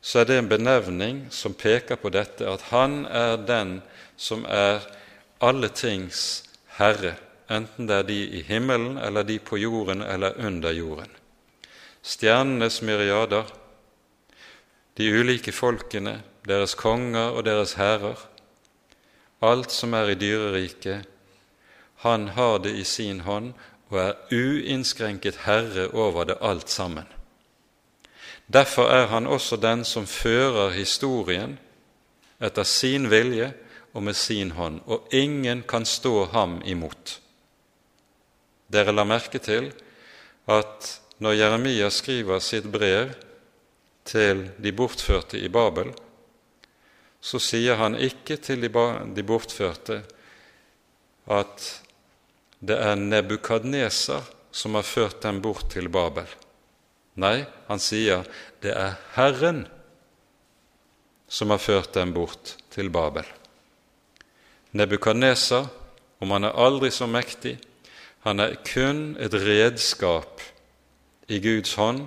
[0.00, 3.80] så er det en benevning som peker på dette, at Han er den
[4.16, 4.84] som er
[5.40, 6.44] alle tings
[6.78, 7.14] herre,
[7.50, 11.10] enten det er de i himmelen eller de på jorden eller under jorden.
[12.02, 13.44] Stjernenes myriader,
[14.96, 18.16] de ulike folkene, deres konger og deres hærer,
[19.42, 21.08] alt som er i dyreriket,
[22.00, 23.52] han har det i sin hånd
[23.90, 27.04] og er uinnskrenket herre over det alt sammen.
[28.52, 31.58] Derfor er han også den som fører historien
[32.40, 33.52] etter sin vilje
[33.92, 37.20] og med sin hånd, og ingen kan stå ham imot.
[38.70, 39.72] Dere la merke til
[40.50, 43.12] at når Jeremia skriver sitt brev
[44.08, 45.90] til de bortførte i Babel,
[47.20, 50.00] så sier han ikke til de bortførte
[51.30, 51.66] at
[52.60, 56.26] det er Nebukadneser som har ført dem bort til Babel.
[57.20, 58.24] Nei, han sier
[58.62, 59.66] det er Herren
[61.30, 63.26] som har ført dem bort til Babel.
[64.74, 65.68] Nebukadneser,
[66.20, 67.56] om han er aldri så mektig,
[68.20, 70.42] han er kun et redskap
[71.28, 72.04] i Guds hånd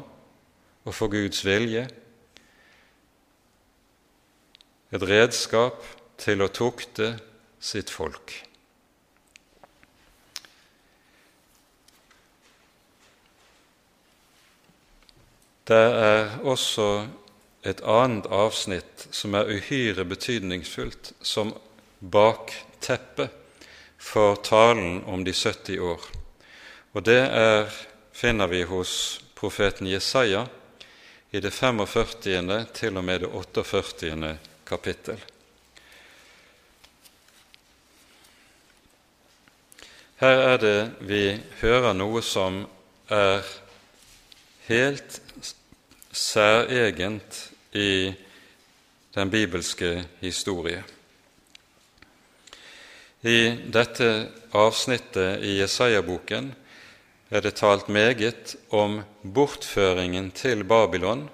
[0.84, 1.88] og for Guds vilje,
[4.94, 5.82] et redskap
[6.22, 7.16] til å tukte
[7.64, 8.36] sitt folk.
[15.64, 17.08] Det er også
[17.64, 21.54] et annet avsnitt som er uhyre betydningsfullt som
[22.04, 23.30] bakteppe
[24.04, 26.02] for talen om de 70 år.
[26.94, 27.72] Og det er,
[28.12, 30.46] finner vi hos profeten Jesaja
[31.32, 32.66] i det 45.
[32.74, 34.38] til og med det 48
[34.68, 35.24] kapittel.
[40.20, 41.24] Her er det vi
[41.62, 42.62] hører noe som
[43.10, 43.42] er
[44.68, 45.20] helt
[46.12, 47.40] særegent
[47.74, 48.14] i
[49.16, 50.84] den bibelske historie.
[53.24, 56.50] I dette avsnittet i Jesaja-boken
[57.32, 61.30] er det talt meget om bortføringen til Babylon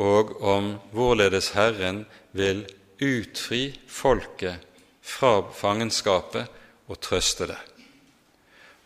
[0.00, 2.64] og om hvorledes Herren vil
[3.04, 4.64] utfri folket
[5.04, 6.48] fra fangenskapet
[6.88, 7.60] og trøste det.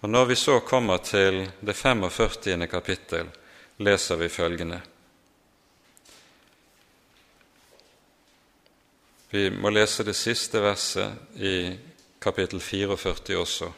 [0.02, 2.66] Og Når vi så kommer til det 45.
[2.66, 3.30] kapittel,
[3.78, 4.80] leser vi følgende
[9.30, 11.70] Vi må lese det siste verset i
[12.18, 13.68] kapittel 44 også.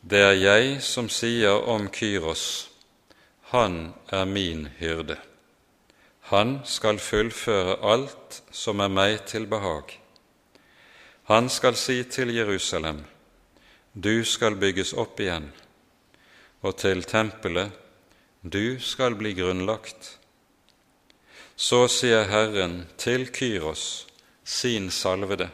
[0.00, 2.70] Det er jeg som sier om Kyros,
[3.52, 5.18] han er min hyrde.
[6.32, 9.92] Han skal fullføre alt som er meg til behag.
[11.28, 13.02] Han skal si til Jerusalem,
[13.92, 15.50] du skal bygges opp igjen,
[16.64, 17.68] og til tempelet,
[18.40, 20.17] du skal bli grunnlagt.
[21.60, 24.06] Så sier Herren til Kyros,
[24.46, 25.48] sin salvede,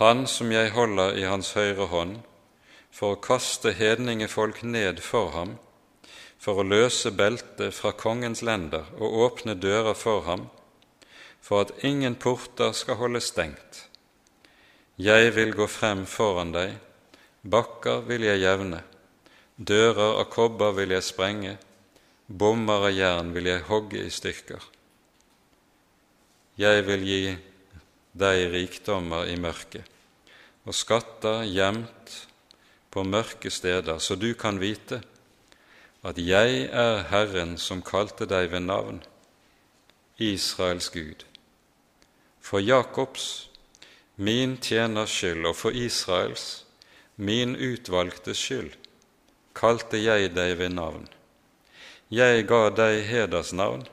[0.00, 2.16] han som jeg holder i hans høyre hånd,
[2.90, 5.54] for å kaste hedningefolk ned for ham,
[6.42, 10.48] for å løse beltet fra kongens lender og åpne dører for ham,
[11.38, 13.86] for at ingen porter skal holde stengt.
[14.98, 16.80] Jeg vil gå frem foran deg,
[17.46, 18.82] bakker vil jeg jevne,
[19.54, 21.58] dører av kobber vil jeg sprenge,
[22.26, 24.72] bommer av jern vil jeg hogge i stykker.
[26.56, 27.36] Jeg vil gi
[28.16, 29.84] deg rikdommer i mørket
[30.66, 32.14] og skatter gjemt
[32.90, 35.02] på mørke steder, så du kan vite
[36.06, 39.02] at jeg er Herren som kalte deg ved navn,
[40.16, 41.26] Israels Gud.
[42.40, 43.50] For Jakobs,
[44.16, 46.64] min tjeners skyld, og for Israels,
[47.16, 48.72] min utvalgte skyld,
[49.54, 51.04] kalte jeg deg ved navn.
[52.08, 53.84] Jeg ga deg hedersnavn,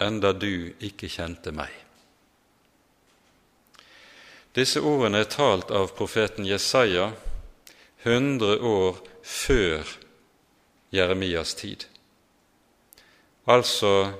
[0.00, 1.72] enda du ikke kjente meg.
[4.56, 7.12] Disse ordene er talt av profeten Jesaja
[8.02, 9.86] 100 år før
[10.94, 11.84] Jeremias tid,
[13.44, 14.12] altså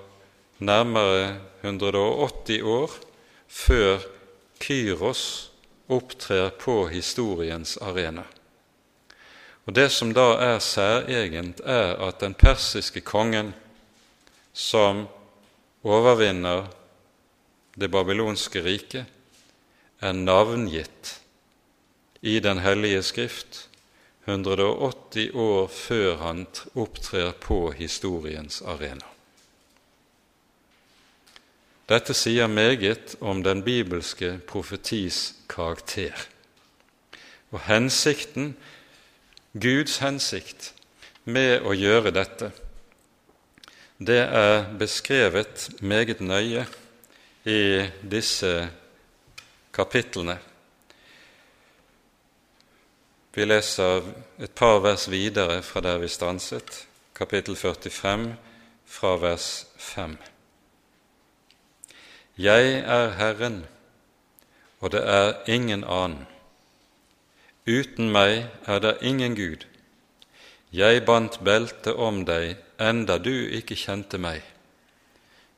[0.58, 2.98] nærmere 180 år
[3.48, 4.02] før
[4.60, 5.50] Kyros
[5.88, 8.26] opptrer på historiens arena.
[9.66, 13.54] Og Det som da er særegent, er at den persiske kongen
[14.52, 15.06] som
[15.82, 16.66] overvinner
[17.78, 19.06] det babylonske riket,
[20.00, 21.18] er navngitt
[22.22, 23.68] i Den hellige skrift
[24.28, 29.06] 180 år før han opptrer på historiens arena.
[31.88, 36.12] Dette sier meget om den bibelske profetis karakter.
[37.50, 38.56] Og hensikten,
[39.56, 40.74] Guds hensikt
[41.24, 42.50] med å gjøre dette,
[43.98, 46.66] det er beskrevet meget nøye
[47.44, 48.70] i disse
[49.74, 50.38] kapitlene.
[53.34, 54.02] Vi leser
[54.38, 58.36] et par vers videre fra der vi stanset, kapittel 45,
[58.86, 60.16] fra vers 5.
[62.38, 63.66] Jeg er Herren,
[64.80, 66.26] og det er ingen annen.
[67.68, 69.67] Uten meg er det ingen Gud.
[70.72, 74.42] Jeg bandt beltet om deg enda du ikke kjente meg.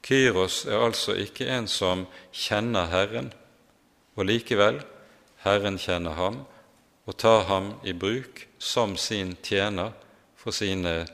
[0.07, 3.33] Kyros er altså ikke en som kjenner Herren,
[4.15, 4.79] og likevel
[5.43, 6.43] Herren kjenner ham
[7.11, 9.91] og tar ham i bruk som sin tjener
[10.39, 11.09] for sine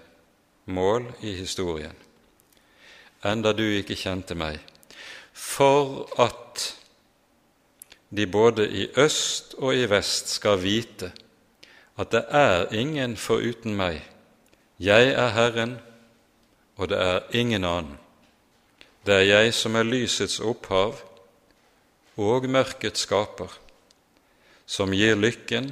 [0.66, 1.96] mål i historien.
[3.24, 4.60] Enda du ikke kjente meg,
[5.32, 6.74] for at
[8.12, 11.14] de både i øst og i vest skal vite
[11.96, 14.02] at det er ingen foruten meg.
[14.78, 15.78] Jeg er Herren,
[16.76, 17.98] og det er ingen annen.
[19.06, 20.98] Det er jeg som er lysets opphav
[22.16, 23.52] og mørkets skaper,
[24.66, 25.70] som gir lykken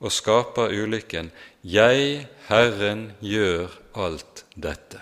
[0.00, 1.32] og skaper ulykken.
[1.64, 5.00] Jeg, Herren, gjør alt dette.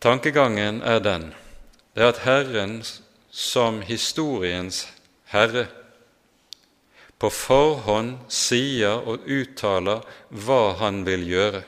[0.00, 1.30] Tankegangen er den
[1.98, 2.74] det er at Herren
[3.30, 4.84] som historiens
[5.32, 5.64] herre
[7.18, 11.62] på forhånd sier og uttaler hva han vil gjøre,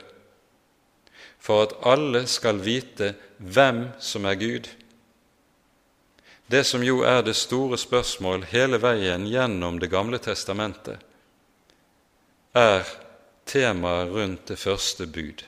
[1.41, 4.69] for at alle skal vite hvem som er Gud.
[6.51, 10.99] Det som jo er det store spørsmål hele veien gjennom Det gamle testamentet,
[12.53, 12.83] er
[13.47, 15.43] temaet rundt det første bud.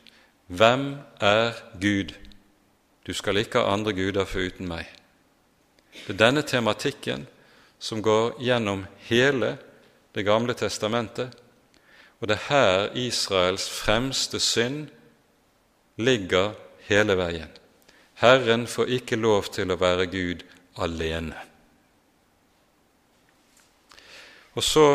[0.48, 2.14] Hvem er Gud?
[3.04, 4.88] Du skal ikke ha andre guder foruten meg.
[6.08, 7.28] Det er denne tematikken
[7.80, 9.58] som går gjennom hele
[10.14, 11.34] Det gamle testamentet,
[12.22, 14.88] og det er her Israels fremste synd
[15.98, 16.54] ligger
[16.88, 17.50] hele veien.
[18.22, 20.46] Herren får ikke lov til å være Gud
[20.78, 21.36] alene.
[24.54, 24.88] Og så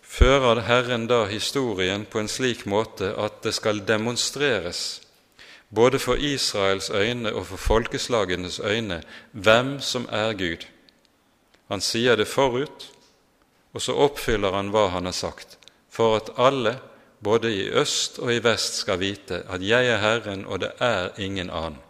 [0.00, 5.02] fører Herren da historien på en slik måte at det skal demonstreres
[5.74, 9.02] både for Israels øyne og for folkeslagenes øyne,
[9.32, 10.66] hvem som er Gud.
[11.68, 12.93] Han sier det forut,
[13.74, 15.58] og så oppfyller han hva han har sagt,
[15.90, 16.76] for at alle,
[17.24, 21.14] både i øst og i vest, skal vite at jeg er Herren, og det er
[21.18, 21.80] ingen annen,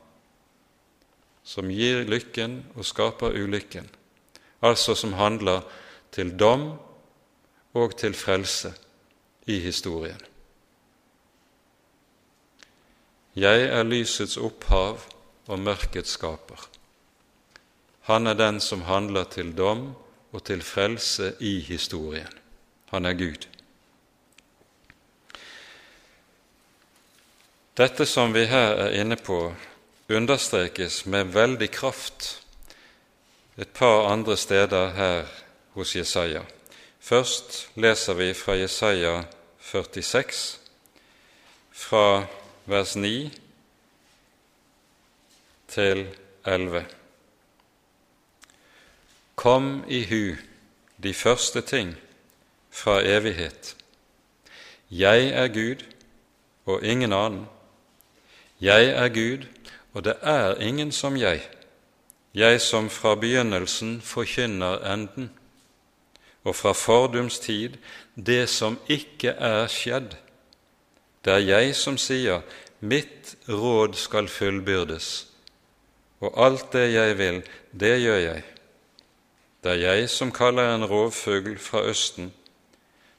[1.45, 3.89] som gir lykken og skaper ulykken,
[4.65, 5.61] altså som handler
[6.13, 6.71] til dom
[7.75, 8.73] og til frelse
[9.47, 10.21] i historien.
[13.35, 15.03] Jeg er lysets opphav
[15.51, 16.69] og mørkets skaper.
[18.09, 19.91] Han er den som handler til dom
[20.35, 22.33] og til frelse i historien.
[22.91, 23.47] Han er Gud.
[27.79, 29.55] Dette som vi her er inne på,
[30.11, 32.27] understrekes med veldig kraft
[33.59, 35.31] et par andre steder her
[35.75, 36.43] hos Jesaja.
[37.01, 39.23] Først leser vi fra Jesaja
[39.61, 40.59] 46,
[41.73, 42.27] fra
[42.67, 43.31] vers 9
[45.69, 46.07] til
[46.47, 46.87] 11.
[49.35, 50.37] Kom i hu
[51.03, 51.97] de første ting
[52.71, 53.77] fra evighet.
[54.91, 55.85] Jeg er Gud
[56.67, 57.47] og ingen annen.
[58.61, 59.47] Jeg er Gud,
[59.93, 61.43] og det er ingen som jeg,
[62.35, 65.31] jeg som fra begynnelsen forkynner enden,
[66.45, 67.77] og fra fordums tid
[68.15, 70.17] det som ikke er skjedd,
[71.25, 72.43] det er jeg som sier,
[72.81, 75.27] mitt råd skal fullbyrdes,
[76.21, 78.43] og alt det jeg vil, det gjør jeg.
[79.65, 82.35] Det er jeg som kaller en rovfugl fra Østen,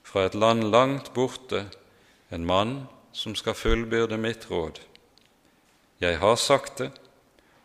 [0.06, 1.64] fra et land langt borte,
[2.30, 2.76] en mann
[3.14, 4.78] som skal fullbyrde mitt råd.
[6.00, 6.91] Jeg har sagt det,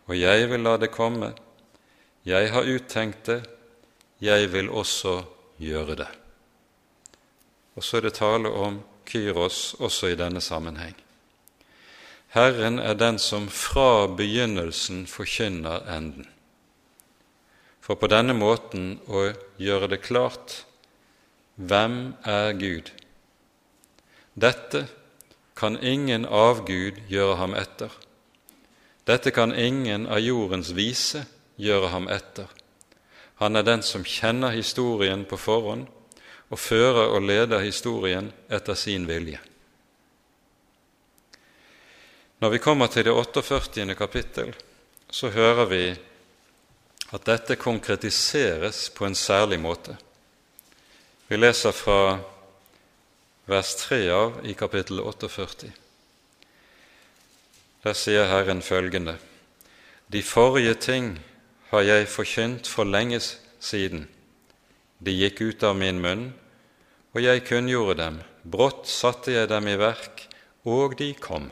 [0.07, 1.35] og jeg vil la det komme.
[2.25, 3.45] jeg har uttenkt det,
[4.21, 5.23] jeg vil også
[5.59, 6.09] gjøre det.
[7.77, 10.97] Og så er det tale om Kyros også i denne sammenheng.
[12.29, 16.29] Herren er den som fra begynnelsen forkynner enden.
[17.91, 20.53] For på denne måten å gjøre det klart
[21.59, 22.93] hvem er Gud.
[24.39, 24.85] Dette
[25.59, 27.91] kan ingen avgud gjøre ham etter.
[29.11, 31.25] Dette kan ingen av jordens vise
[31.59, 32.47] gjøre ham etter.
[33.43, 35.89] Han er den som kjenner historien på forhånd
[36.47, 39.41] og fører og leder historien etter sin vilje.
[42.39, 43.99] Når vi kommer til det 48.
[43.99, 44.55] kapittel,
[45.11, 45.83] så hører vi
[47.11, 49.97] at dette konkretiseres på en særlig måte.
[51.29, 52.19] Vi leser fra
[53.51, 55.71] vers 3 av i kapittel 48.
[57.83, 59.17] Der sier Herren følgende.:
[60.13, 61.19] De forrige ting
[61.71, 63.21] har jeg forkynt for lenge
[63.61, 64.09] siden.
[64.99, 66.33] De gikk ut av min munn,
[67.15, 68.21] og jeg kunngjorde dem.
[68.45, 70.29] Brått satte jeg dem i verk,
[70.65, 71.51] og de kom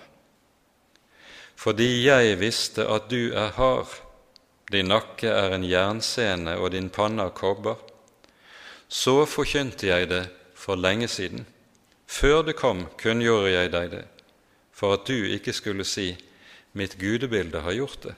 [1.58, 3.90] fordi jeg visste at du er hard,
[4.72, 7.78] din nakke er en jernscene og din panne av kobber,
[8.88, 10.24] så forkynte jeg det
[10.56, 11.46] for lenge siden.
[12.08, 14.04] Før det kom, kunngjorde jeg deg det,
[14.72, 16.12] for at du ikke skulle si
[16.76, 18.14] mitt gudebilde har gjort det.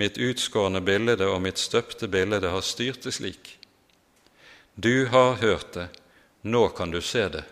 [0.00, 3.56] Mitt utskårne bilde og mitt støpte bilde har styrt det slik.
[4.74, 5.88] Du har hørt det,
[6.42, 7.44] nå kan du se det,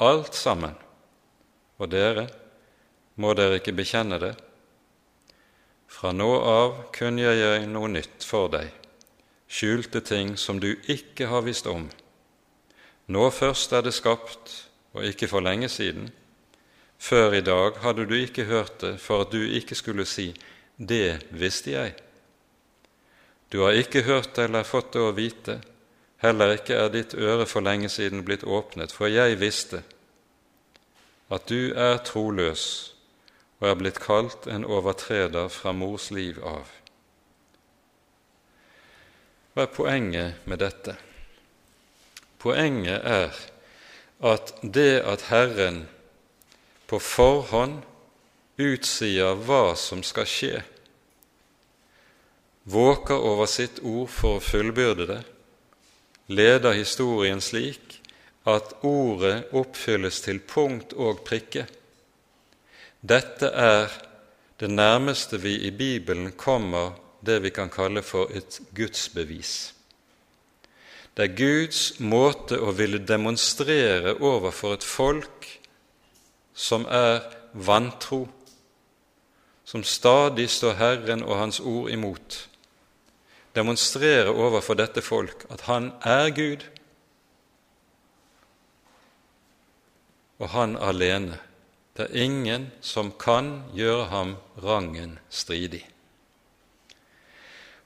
[0.00, 0.76] alt sammen.
[1.76, 2.28] Og dere,
[3.20, 4.32] må dere ikke bekjenne det?
[6.00, 8.70] Fra nå av kunngjør jeg noe nytt for deg,
[9.52, 11.90] skjulte ting som du ikke har visst om.
[13.12, 14.54] Nå først er det skapt,
[14.96, 16.06] og ikke for lenge siden.
[16.96, 20.30] Før i dag hadde du ikke hørt det for at du ikke skulle si
[20.80, 21.92] det visste jeg.
[23.52, 25.58] Du har ikke hørt eller fått det å vite,
[26.24, 29.82] heller ikke er ditt øre for lenge siden blitt åpnet, for jeg visste
[31.28, 32.64] at du er troløs
[33.60, 36.68] og er blitt kalt en overtreder fra mors liv av.
[39.52, 40.96] Hva er poenget med dette?
[42.40, 43.36] Poenget er
[44.24, 45.82] at det at Herren
[46.88, 47.82] på forhånd
[48.60, 50.62] utsier hva som skal skje,
[52.70, 55.20] våker over sitt ord for å fullbyrde det,
[56.30, 57.98] leder historien slik
[58.48, 61.66] at ordet oppfylles til punkt og prikke
[63.00, 63.88] dette er
[64.60, 66.92] det nærmeste vi i Bibelen kommer
[67.24, 69.74] det vi kan kalle for et gudsbevis.
[71.16, 75.48] Det er Guds måte å ville demonstrere overfor et folk
[76.54, 78.26] som er vantro,
[79.64, 82.48] som stadig står Herren og Hans ord imot,
[83.54, 86.64] demonstrere overfor dette folk at Han er Gud,
[90.38, 91.38] og Han alene
[91.96, 95.82] det er ingen som kan gjøre ham rangen stridig.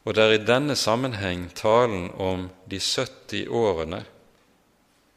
[0.04, 4.02] Og det er i denne sammenheng talen om de 70 årene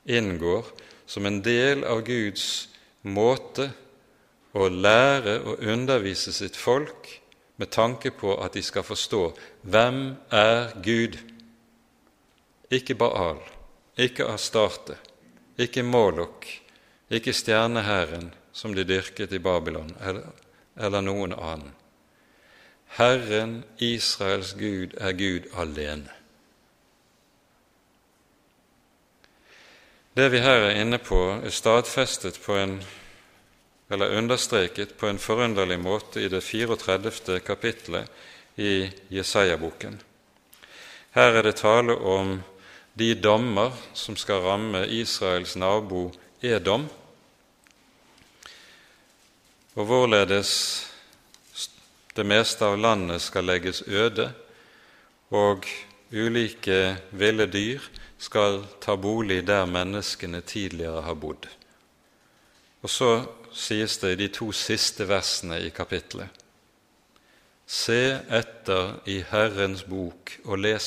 [0.07, 0.69] inngår
[1.05, 2.69] som en del av Guds
[3.03, 3.67] måte
[4.55, 7.09] å lære og undervise sitt folk
[7.59, 9.21] med tanke på at de skal forstå
[9.67, 11.17] hvem er Gud?
[12.71, 13.39] Ikke Baal,
[13.97, 14.97] ikke Astarte,
[15.59, 16.47] ikke Molok,
[17.09, 21.74] ikke stjerneherren, som de dyrket i Babylon, eller, noen annen.
[22.97, 26.10] Herren Israels Gud er Gud alene.
[30.18, 32.80] Det vi her er inne på, er stadfestet på en
[33.93, 37.39] eller understreket på en forunderlig måte i det 34.
[37.39, 38.10] kapitlet
[38.55, 39.99] i Jesaja-boken.
[41.16, 42.39] Her er det tale om
[42.97, 46.10] de dommer som skal ramme Israels nabo
[46.41, 46.89] Edom,
[49.78, 50.51] og hvorledes
[52.17, 54.32] det meste av landet skal legges øde,
[55.30, 55.67] og
[56.09, 57.84] ulike ville dyr
[58.17, 61.45] skal ta bolig der menneskene tidligere har bodd.
[62.82, 63.11] Og så
[63.53, 66.43] sies det i de to siste versene i kapittelet
[67.67, 70.86] Se etter i Herrens bok og les.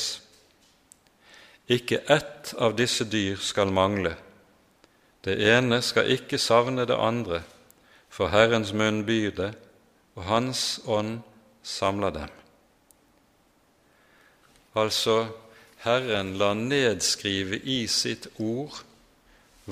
[1.69, 4.15] Ikke ett av disse dyr skal mangle.
[5.21, 7.43] Det ene skal ikke savne det andre,
[8.11, 9.51] for Herrens munn byr det,
[10.19, 11.21] og Hans ånd
[11.63, 12.31] samler dem.
[14.75, 15.31] Altså,
[15.83, 18.83] Herren la nedskrive i sitt ord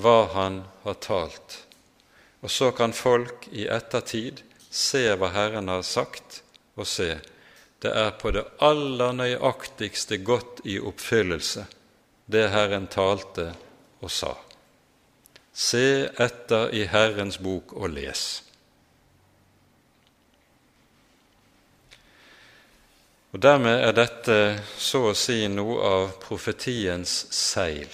[0.00, 1.58] hva Han har talt,
[2.40, 6.42] og så kan folk i ettertid se hva Herren har sagt,
[6.76, 7.18] og se
[7.80, 11.64] det er på det aller nøyaktigste godt i oppfyllelse,
[12.30, 13.50] det Herren talte
[14.00, 14.34] og sa.
[15.52, 18.24] Se etter i Herrens bok og les.
[23.30, 24.36] Og Dermed er dette
[24.78, 27.90] så å si noe av profetiens seil.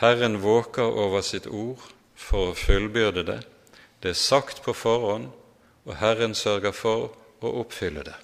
[0.00, 1.82] Herren våker over sitt ord
[2.16, 3.40] for å fullbyrde det.
[4.00, 5.28] Det er sagt på forhånd,
[5.84, 7.12] og Herren sørger for
[7.44, 8.16] å oppfylle det.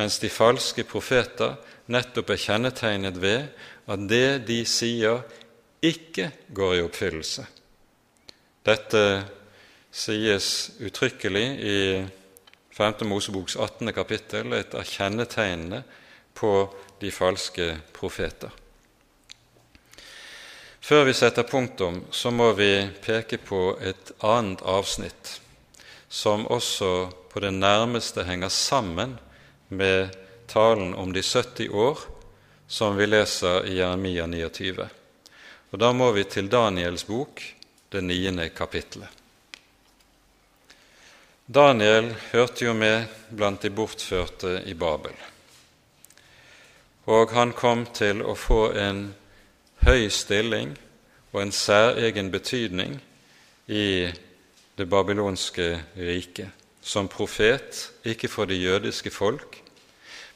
[0.00, 1.58] Mens de falske profeter
[1.92, 3.50] nettopp er kjennetegnet ved
[3.92, 5.20] at det de sier,
[5.82, 7.44] ikke går i oppfyllelse.
[8.62, 9.04] Dette
[9.92, 10.48] sies
[10.80, 11.78] uttrykkelig i
[12.72, 13.04] 5.
[13.10, 13.92] Moseboks 18.
[13.92, 15.82] kapittel, et av kjennetegnene
[16.34, 16.52] på
[17.02, 18.54] de falske profeter.
[20.82, 25.36] Før vi setter punktum, så må vi peke på et annet avsnitt
[26.12, 29.14] som også på det nærmeste henger sammen
[29.68, 30.10] med
[30.50, 32.02] talen om de 70 år
[32.66, 34.88] som vi leser i Jeremia 29.
[35.72, 37.40] Og Da må vi til Daniels bok,
[37.92, 39.08] det niende kapittelet.
[41.48, 45.16] Daniel hørte jo med blant de bortførte i Babel,
[47.10, 49.02] og han kom til å få en
[49.82, 50.76] høy stilling
[51.32, 52.94] og en særegen betydning
[53.66, 54.12] i
[54.78, 55.68] det babylonske
[55.98, 56.48] riket,
[56.80, 59.58] som profet, ikke for det jødiske folk,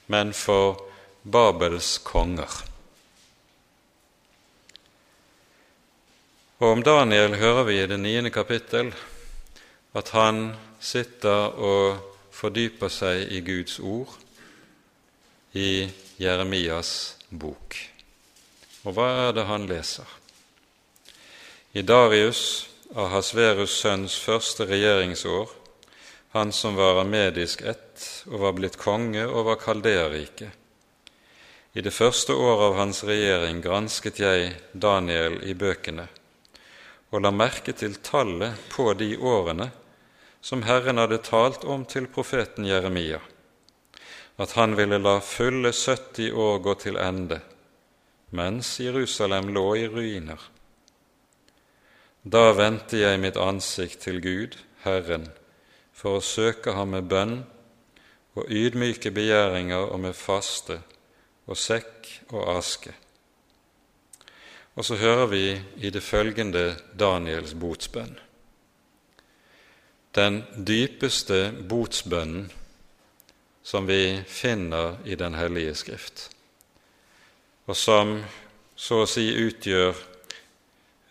[0.09, 0.81] men for
[1.23, 2.76] Babels konger.
[6.57, 8.89] Og om Daniel hører vi i det niende kapittel
[9.97, 11.99] at han sitter og
[12.33, 14.15] fordyper seg i Guds ord
[15.53, 15.85] i
[16.17, 17.77] Jeremias bok.
[18.89, 20.09] Og hva er det han leser?
[21.77, 25.53] I Darius, Ahasverus' sønns første regjeringsår,
[26.33, 30.57] han som var av medisk ett og var blitt konge over Kaldeariket.
[31.77, 36.09] I det første året av hans regjering gransket jeg Daniel i bøkene
[37.11, 39.71] og la merke til tallet på de årene
[40.41, 43.21] som Herren hadde talt om til profeten Jeremia,
[44.39, 47.41] at han ville la fulle 70 år gå til ende
[48.37, 50.41] mens Jerusalem lå i ruiner.
[52.27, 55.29] Da vendte jeg mitt ansikt til Gud, Herren,
[55.95, 57.37] for å søke ham med bønn
[58.37, 60.81] og ydmyke begjæringer og med faste
[61.47, 62.93] og sekk og aske.
[64.77, 65.43] Og så hører vi
[65.81, 68.19] i det følgende Daniels botsbønn.
[70.17, 72.51] Den dypeste botsbønnen
[73.67, 76.31] som vi finner i Den hellige Skrift
[77.67, 78.21] og som
[78.79, 79.97] så å si utgjør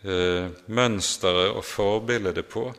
[0.06, 2.70] eh, mønsteret og forbildet på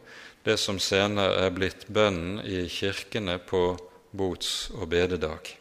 [0.48, 3.76] det som senere er blitt bønnen i kirkene på
[4.18, 5.52] bots- og bededag.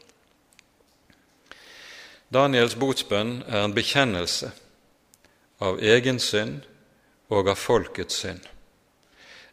[2.33, 4.53] Daniels botsbønn er en bekjennelse
[5.59, 6.66] av egen synd
[7.32, 8.42] og av folkets synd.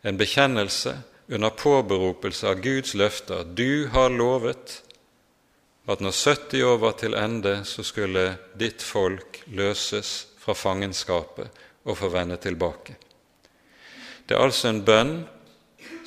[0.04, 0.98] En bekjennelse
[1.28, 3.44] under påberopelse av Guds løfter.
[3.44, 4.82] Du har lovet
[5.88, 11.98] at når 70 år var til ende, så skulle ditt folk løses fra fangenskapet og
[12.00, 12.96] få vende tilbake.
[14.28, 15.16] Det er altså en bønn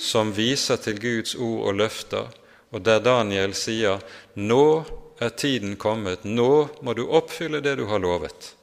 [0.00, 2.28] som viser til Guds ord og løfter,
[2.72, 4.00] og der Daniel sier
[4.34, 4.84] nå
[5.20, 8.55] er tiden kommet, nå må du oppfylle det du har lovet.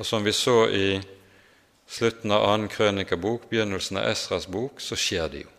[0.00, 1.00] Og som vi så i
[1.90, 5.50] slutten av annen krønikabok, begynnelsen av Esras bok, så skjer det jo.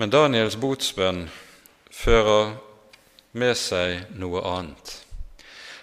[0.00, 1.26] Men Daniels botsbønn
[1.92, 2.56] fører
[3.36, 4.96] med seg noe annet.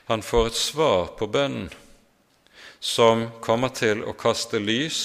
[0.09, 1.69] Han får et svar på bønnen
[2.81, 4.99] som kommer til å kaste lys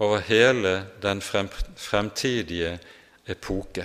[0.00, 2.78] over hele den fremtidige
[3.28, 3.84] epoke.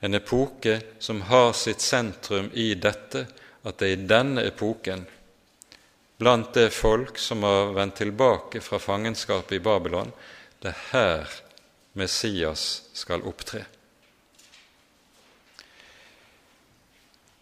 [0.00, 3.26] En epoke som har sitt sentrum i dette
[3.66, 5.06] at det er i denne epoken,
[6.16, 10.12] blant det folk som har vendt tilbake fra fangenskapet i Babylon,
[10.60, 11.40] det er her
[11.96, 13.64] Messias skal opptre.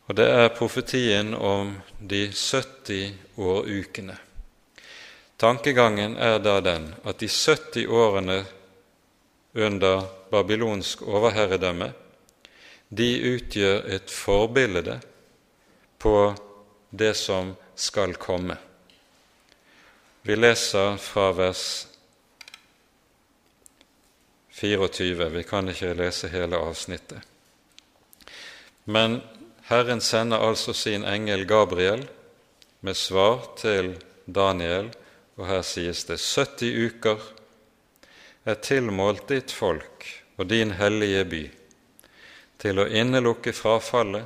[0.06, 4.16] Og det er profetien om de 70 årukene.
[5.40, 8.38] Tankegangen er da den at de 70 årene
[9.54, 11.92] under babylonsk overherredømme
[12.88, 14.98] de utgjør et forbilde
[15.98, 16.34] på
[16.90, 18.56] det som skal komme.
[20.22, 21.86] Vi leser fra vers
[24.54, 25.28] 24.
[25.28, 27.18] Vi kan ikke lese hele avsnittet.
[28.84, 29.20] Men
[29.68, 32.04] Herren sender altså sin engel Gabriel
[32.80, 33.94] med svar til
[34.26, 34.90] Daniel,
[35.36, 37.22] og her sies det 70 uker
[38.44, 40.06] er tilmålt ditt folk
[40.36, 41.42] og din hellige by,
[42.64, 44.24] til å innelukke frafallet,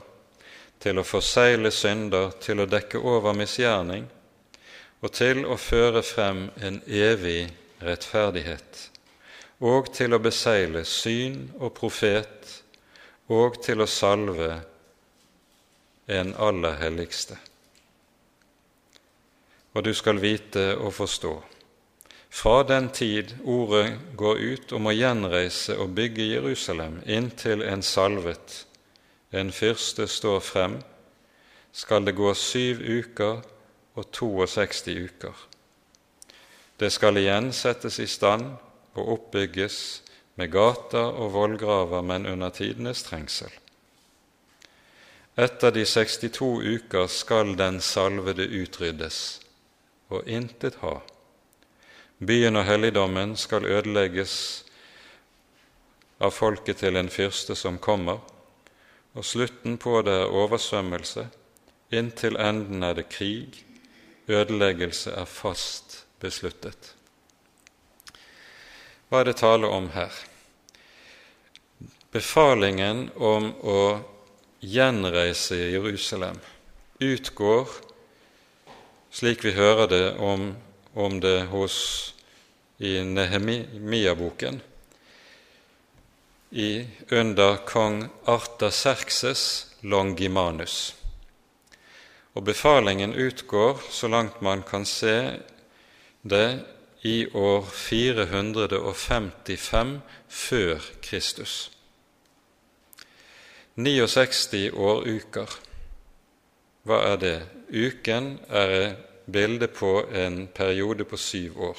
[0.78, 4.04] til å forsegle synder, til å dekke over misgjerning,
[5.02, 7.48] og til å føre frem en evig
[7.82, 8.84] rettferdighet,
[9.58, 12.54] og til å besegle syn og profet,
[13.26, 14.52] og til å salve
[16.06, 17.34] en aller helligste.
[19.74, 21.34] Og du skal vite og forstå
[22.30, 28.64] fra den tid ordet går ut om å gjenreise og bygge Jerusalem inntil en salvet,
[29.32, 30.78] en fyrste, står frem,
[31.72, 33.40] skal det gå syv uker
[33.98, 35.46] og 62 uker.
[36.78, 38.52] Det skal igjen settes i stand
[38.94, 39.78] og oppbygges
[40.38, 43.50] med gater og vollgraver, men under tidenes trengsel.
[45.38, 49.40] Etter de 62 uker skal den salvede utryddes,
[50.10, 50.98] og intet ha.
[52.18, 54.32] Byen og helligdommen skal ødelegges
[56.18, 58.18] av folket til en fyrste som kommer,
[59.14, 61.28] og slutten på det er oversvømmelse,
[61.94, 63.62] inntil enden er det krig,
[64.26, 66.92] ødeleggelse er fast besluttet.
[69.08, 70.12] Hva er det tale om her?
[72.12, 73.80] Befalingen om å
[74.58, 76.42] gjenreise Jerusalem
[76.98, 77.70] utgår,
[79.14, 80.50] slik vi hører det om
[80.98, 82.14] om det hos,
[82.78, 84.60] i Nehemia-boken
[87.10, 90.94] under kong Artaserkses Longimanus.
[92.32, 95.32] Og befalingen utgår, så langt man kan se
[96.22, 96.64] det,
[97.02, 101.70] i år 455 før Kristus.
[103.74, 105.58] 69 år uker.
[106.82, 107.42] Hva er det?
[107.70, 108.96] Uken er
[109.32, 111.78] bilde på en periode på syv år.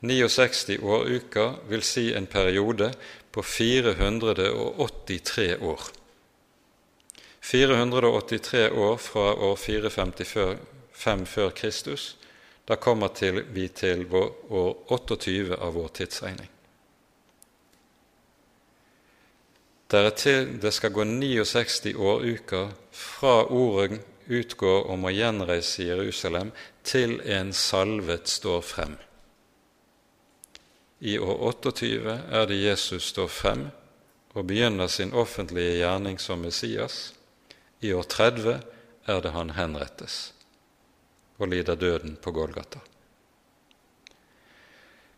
[0.00, 2.94] 69 åruker vil si en periode
[3.32, 5.80] på 483 år.
[7.40, 12.16] 483 år fra år 455 før Kristus.
[12.68, 16.50] Da kommer til, vi til år 28 av vår tidsregning.
[19.90, 26.52] Det skal gå 69 åruker fra ordet utgår om å gjenreise Jerusalem
[26.86, 28.96] til en salvet står frem.
[30.98, 33.66] I år 28 er det Jesus står frem
[34.36, 37.12] og begynner sin offentlige gjerning som Messias.
[37.80, 38.60] I år 30
[39.06, 40.32] er det han henrettes
[41.36, 42.80] og lider døden på Golgata.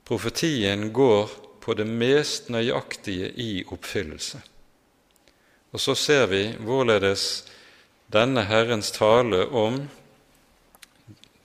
[0.09, 1.31] Profetien går
[1.61, 4.41] på det mest nøyaktige i oppfyllelse.
[5.73, 7.45] Og så ser vi hvorledes
[8.09, 9.89] denne Herrens tale om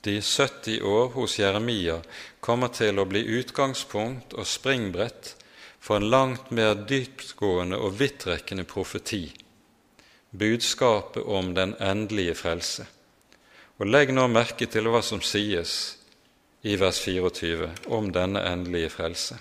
[0.03, 2.01] de 70 år hos Jeremia
[2.39, 5.34] kommer til å bli utgangspunkt og springbrett
[5.84, 9.26] for en langt mer dyptgående og vidtrekkende profeti,
[10.32, 12.88] budskapet om den endelige frelse.
[13.80, 15.97] Og Legg nå merke til hva som sies
[16.64, 19.39] i vers 24 om denne endelige frelse.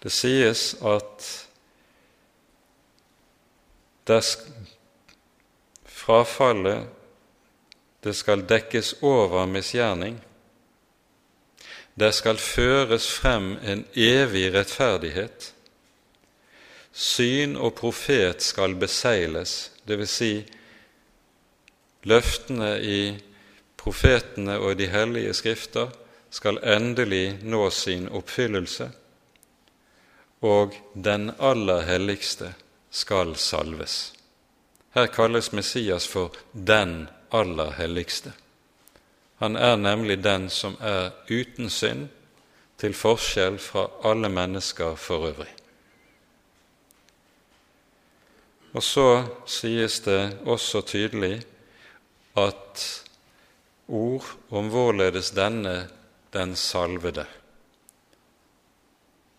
[0.00, 1.28] Det sies at
[6.04, 6.86] frafallet
[8.04, 10.18] det skal dekkes over misgjerning.
[11.94, 15.46] Det skal føres frem en evig rettferdighet.
[16.92, 20.10] Syn og profet skal besegles, dvs.
[20.10, 20.32] Si,
[22.04, 22.98] løftene i
[23.80, 25.94] profetene og de hellige skrifter
[26.34, 28.90] skal endelig nå sin oppfyllelse,
[30.44, 32.52] og den aller helligste
[32.90, 34.12] skal salves.
[34.94, 38.32] Her kalles Messias for Den aller helligste.
[39.36, 42.08] Han er nemlig den som er uten synd,
[42.78, 45.50] til forskjell fra alle mennesker for øvrig.
[48.74, 49.06] Og så
[49.46, 51.44] sies det også tydelig
[52.36, 52.82] at
[53.88, 55.88] ord om hvorledes denne
[56.34, 57.26] den salvede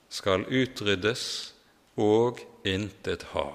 [0.09, 1.53] skal utryddes
[1.99, 3.49] og intet ha.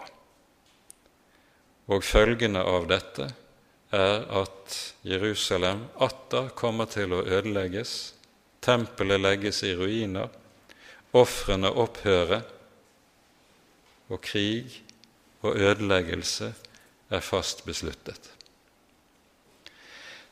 [1.91, 3.27] Og følgende av dette
[3.91, 8.15] er at Jerusalem atter kommer til å ødelegges,
[8.63, 10.31] tempelet legges i ruiner,
[11.17, 12.45] ofrene opphører,
[14.11, 14.81] og krig
[15.43, 16.53] og ødeleggelse
[17.11, 18.31] er fast besluttet.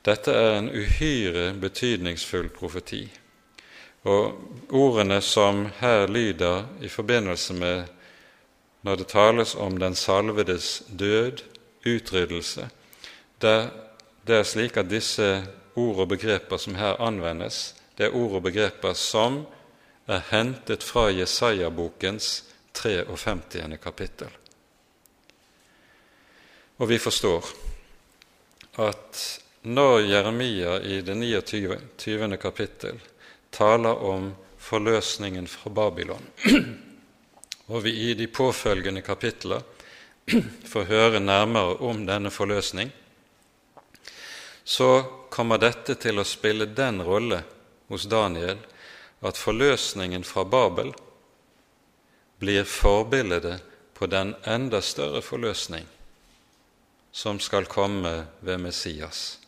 [0.07, 3.03] Dette er en uhyre betydningsfull profeti,
[4.07, 7.98] og ordene som her lyder i forbindelse med
[8.89, 11.43] når det tales om den salvedes død,
[11.85, 12.71] utryddelse,
[13.43, 13.71] det,
[14.25, 15.27] det er slik at disse
[15.77, 19.43] ord og begreper som her anvendes, det er ord og begreper som
[20.09, 22.31] er hentet fra Jesaja-bokens
[22.73, 23.77] 53.
[23.83, 24.33] kapittel.
[26.79, 27.45] Og vi forstår
[28.89, 29.23] at
[29.69, 32.37] når Jeremia i det 29.
[32.41, 33.01] kapittel
[33.53, 36.25] taler om forløsningen fra Babylon,
[37.69, 39.63] og vi i de påfølgende kapitler
[40.73, 42.91] får høre nærmere om denne forløsning,
[44.65, 45.03] så
[45.33, 47.43] kommer dette til å spille den rolle
[47.89, 48.59] hos Daniel
[49.25, 50.93] at forløsningen fra Babel
[52.39, 53.63] blir forbildet
[53.97, 55.89] på den enda større forløsning
[57.13, 59.39] som skal komme ved Messias.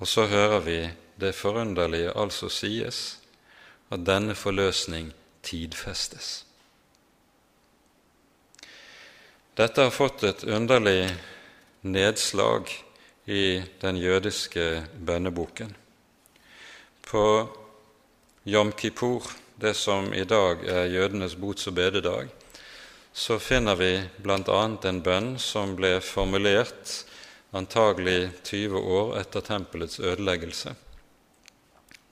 [0.00, 0.80] Og så hører vi
[1.20, 3.18] det forunderlige altså sies
[3.92, 5.12] at denne forløsning
[5.46, 6.44] tidfestes.
[9.56, 11.14] Dette har fått et underlig
[11.80, 12.68] nedslag
[13.24, 15.70] i den jødiske bønneboken.
[17.00, 17.48] På
[18.44, 19.24] Jom Kippur,
[19.56, 22.28] det som i dag er jødenes bots- og bededag,
[23.12, 23.90] så finner vi
[24.20, 24.60] bl.a.
[24.76, 26.92] en bønn som ble formulert
[27.56, 30.76] antagelig 20 år etter tempelets ødeleggelse,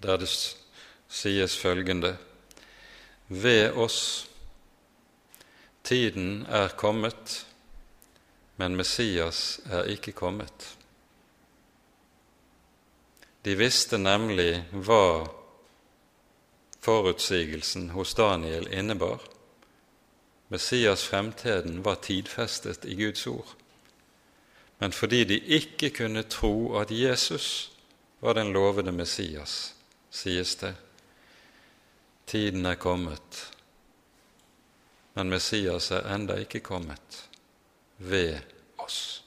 [0.01, 2.17] der det sies følgende
[3.29, 4.31] Ved oss,
[5.85, 7.47] tiden er kommet,
[8.57, 10.76] men Messias er ikke kommet.
[13.45, 15.26] De visste nemlig hva
[16.85, 19.20] forutsigelsen hos Daniel innebar.
[20.49, 23.55] Messias fremtiden var tidfestet i Guds ord.
[24.78, 27.72] Men fordi de ikke kunne tro at Jesus
[28.20, 29.74] var den lovede Messias,
[30.11, 30.74] sies det,
[32.26, 33.54] tiden er kommet,
[35.15, 37.21] men Messias er enda ikke kommet
[37.99, 38.39] ved
[38.83, 39.23] oss.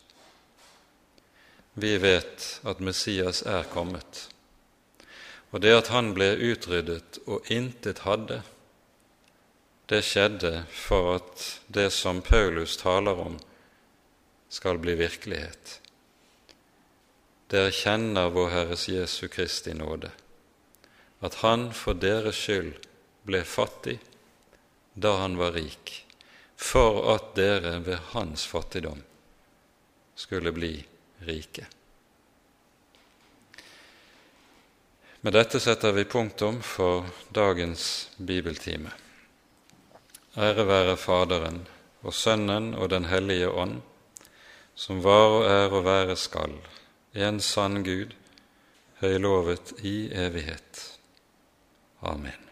[1.74, 4.28] Vi vet at Messias er kommet
[5.52, 8.42] og det at han ble utryddet og intet hadde,
[9.88, 13.38] det skjedde for at det som Paulus taler om,
[14.52, 15.78] skal bli virkelighet.
[17.52, 20.12] Dere kjenner vår Herres Jesu Kristi nåde,
[21.24, 22.76] at Han for deres skyld
[23.28, 23.98] ble fattig
[24.98, 26.06] da han var rik,
[26.56, 29.04] for at dere ved hans fattigdom
[30.16, 30.72] skulle bli
[31.30, 31.68] rike.
[35.22, 38.90] Med dette setter vi punktum for dagens bibeltime.
[40.38, 41.62] Ære være Faderen
[42.02, 43.82] og Sønnen og Den hellige ånd,
[44.74, 46.58] som var og er og være skal,
[47.14, 48.18] en sann Gud,
[49.02, 50.84] høylovet i evighet.
[52.02, 52.47] Amen.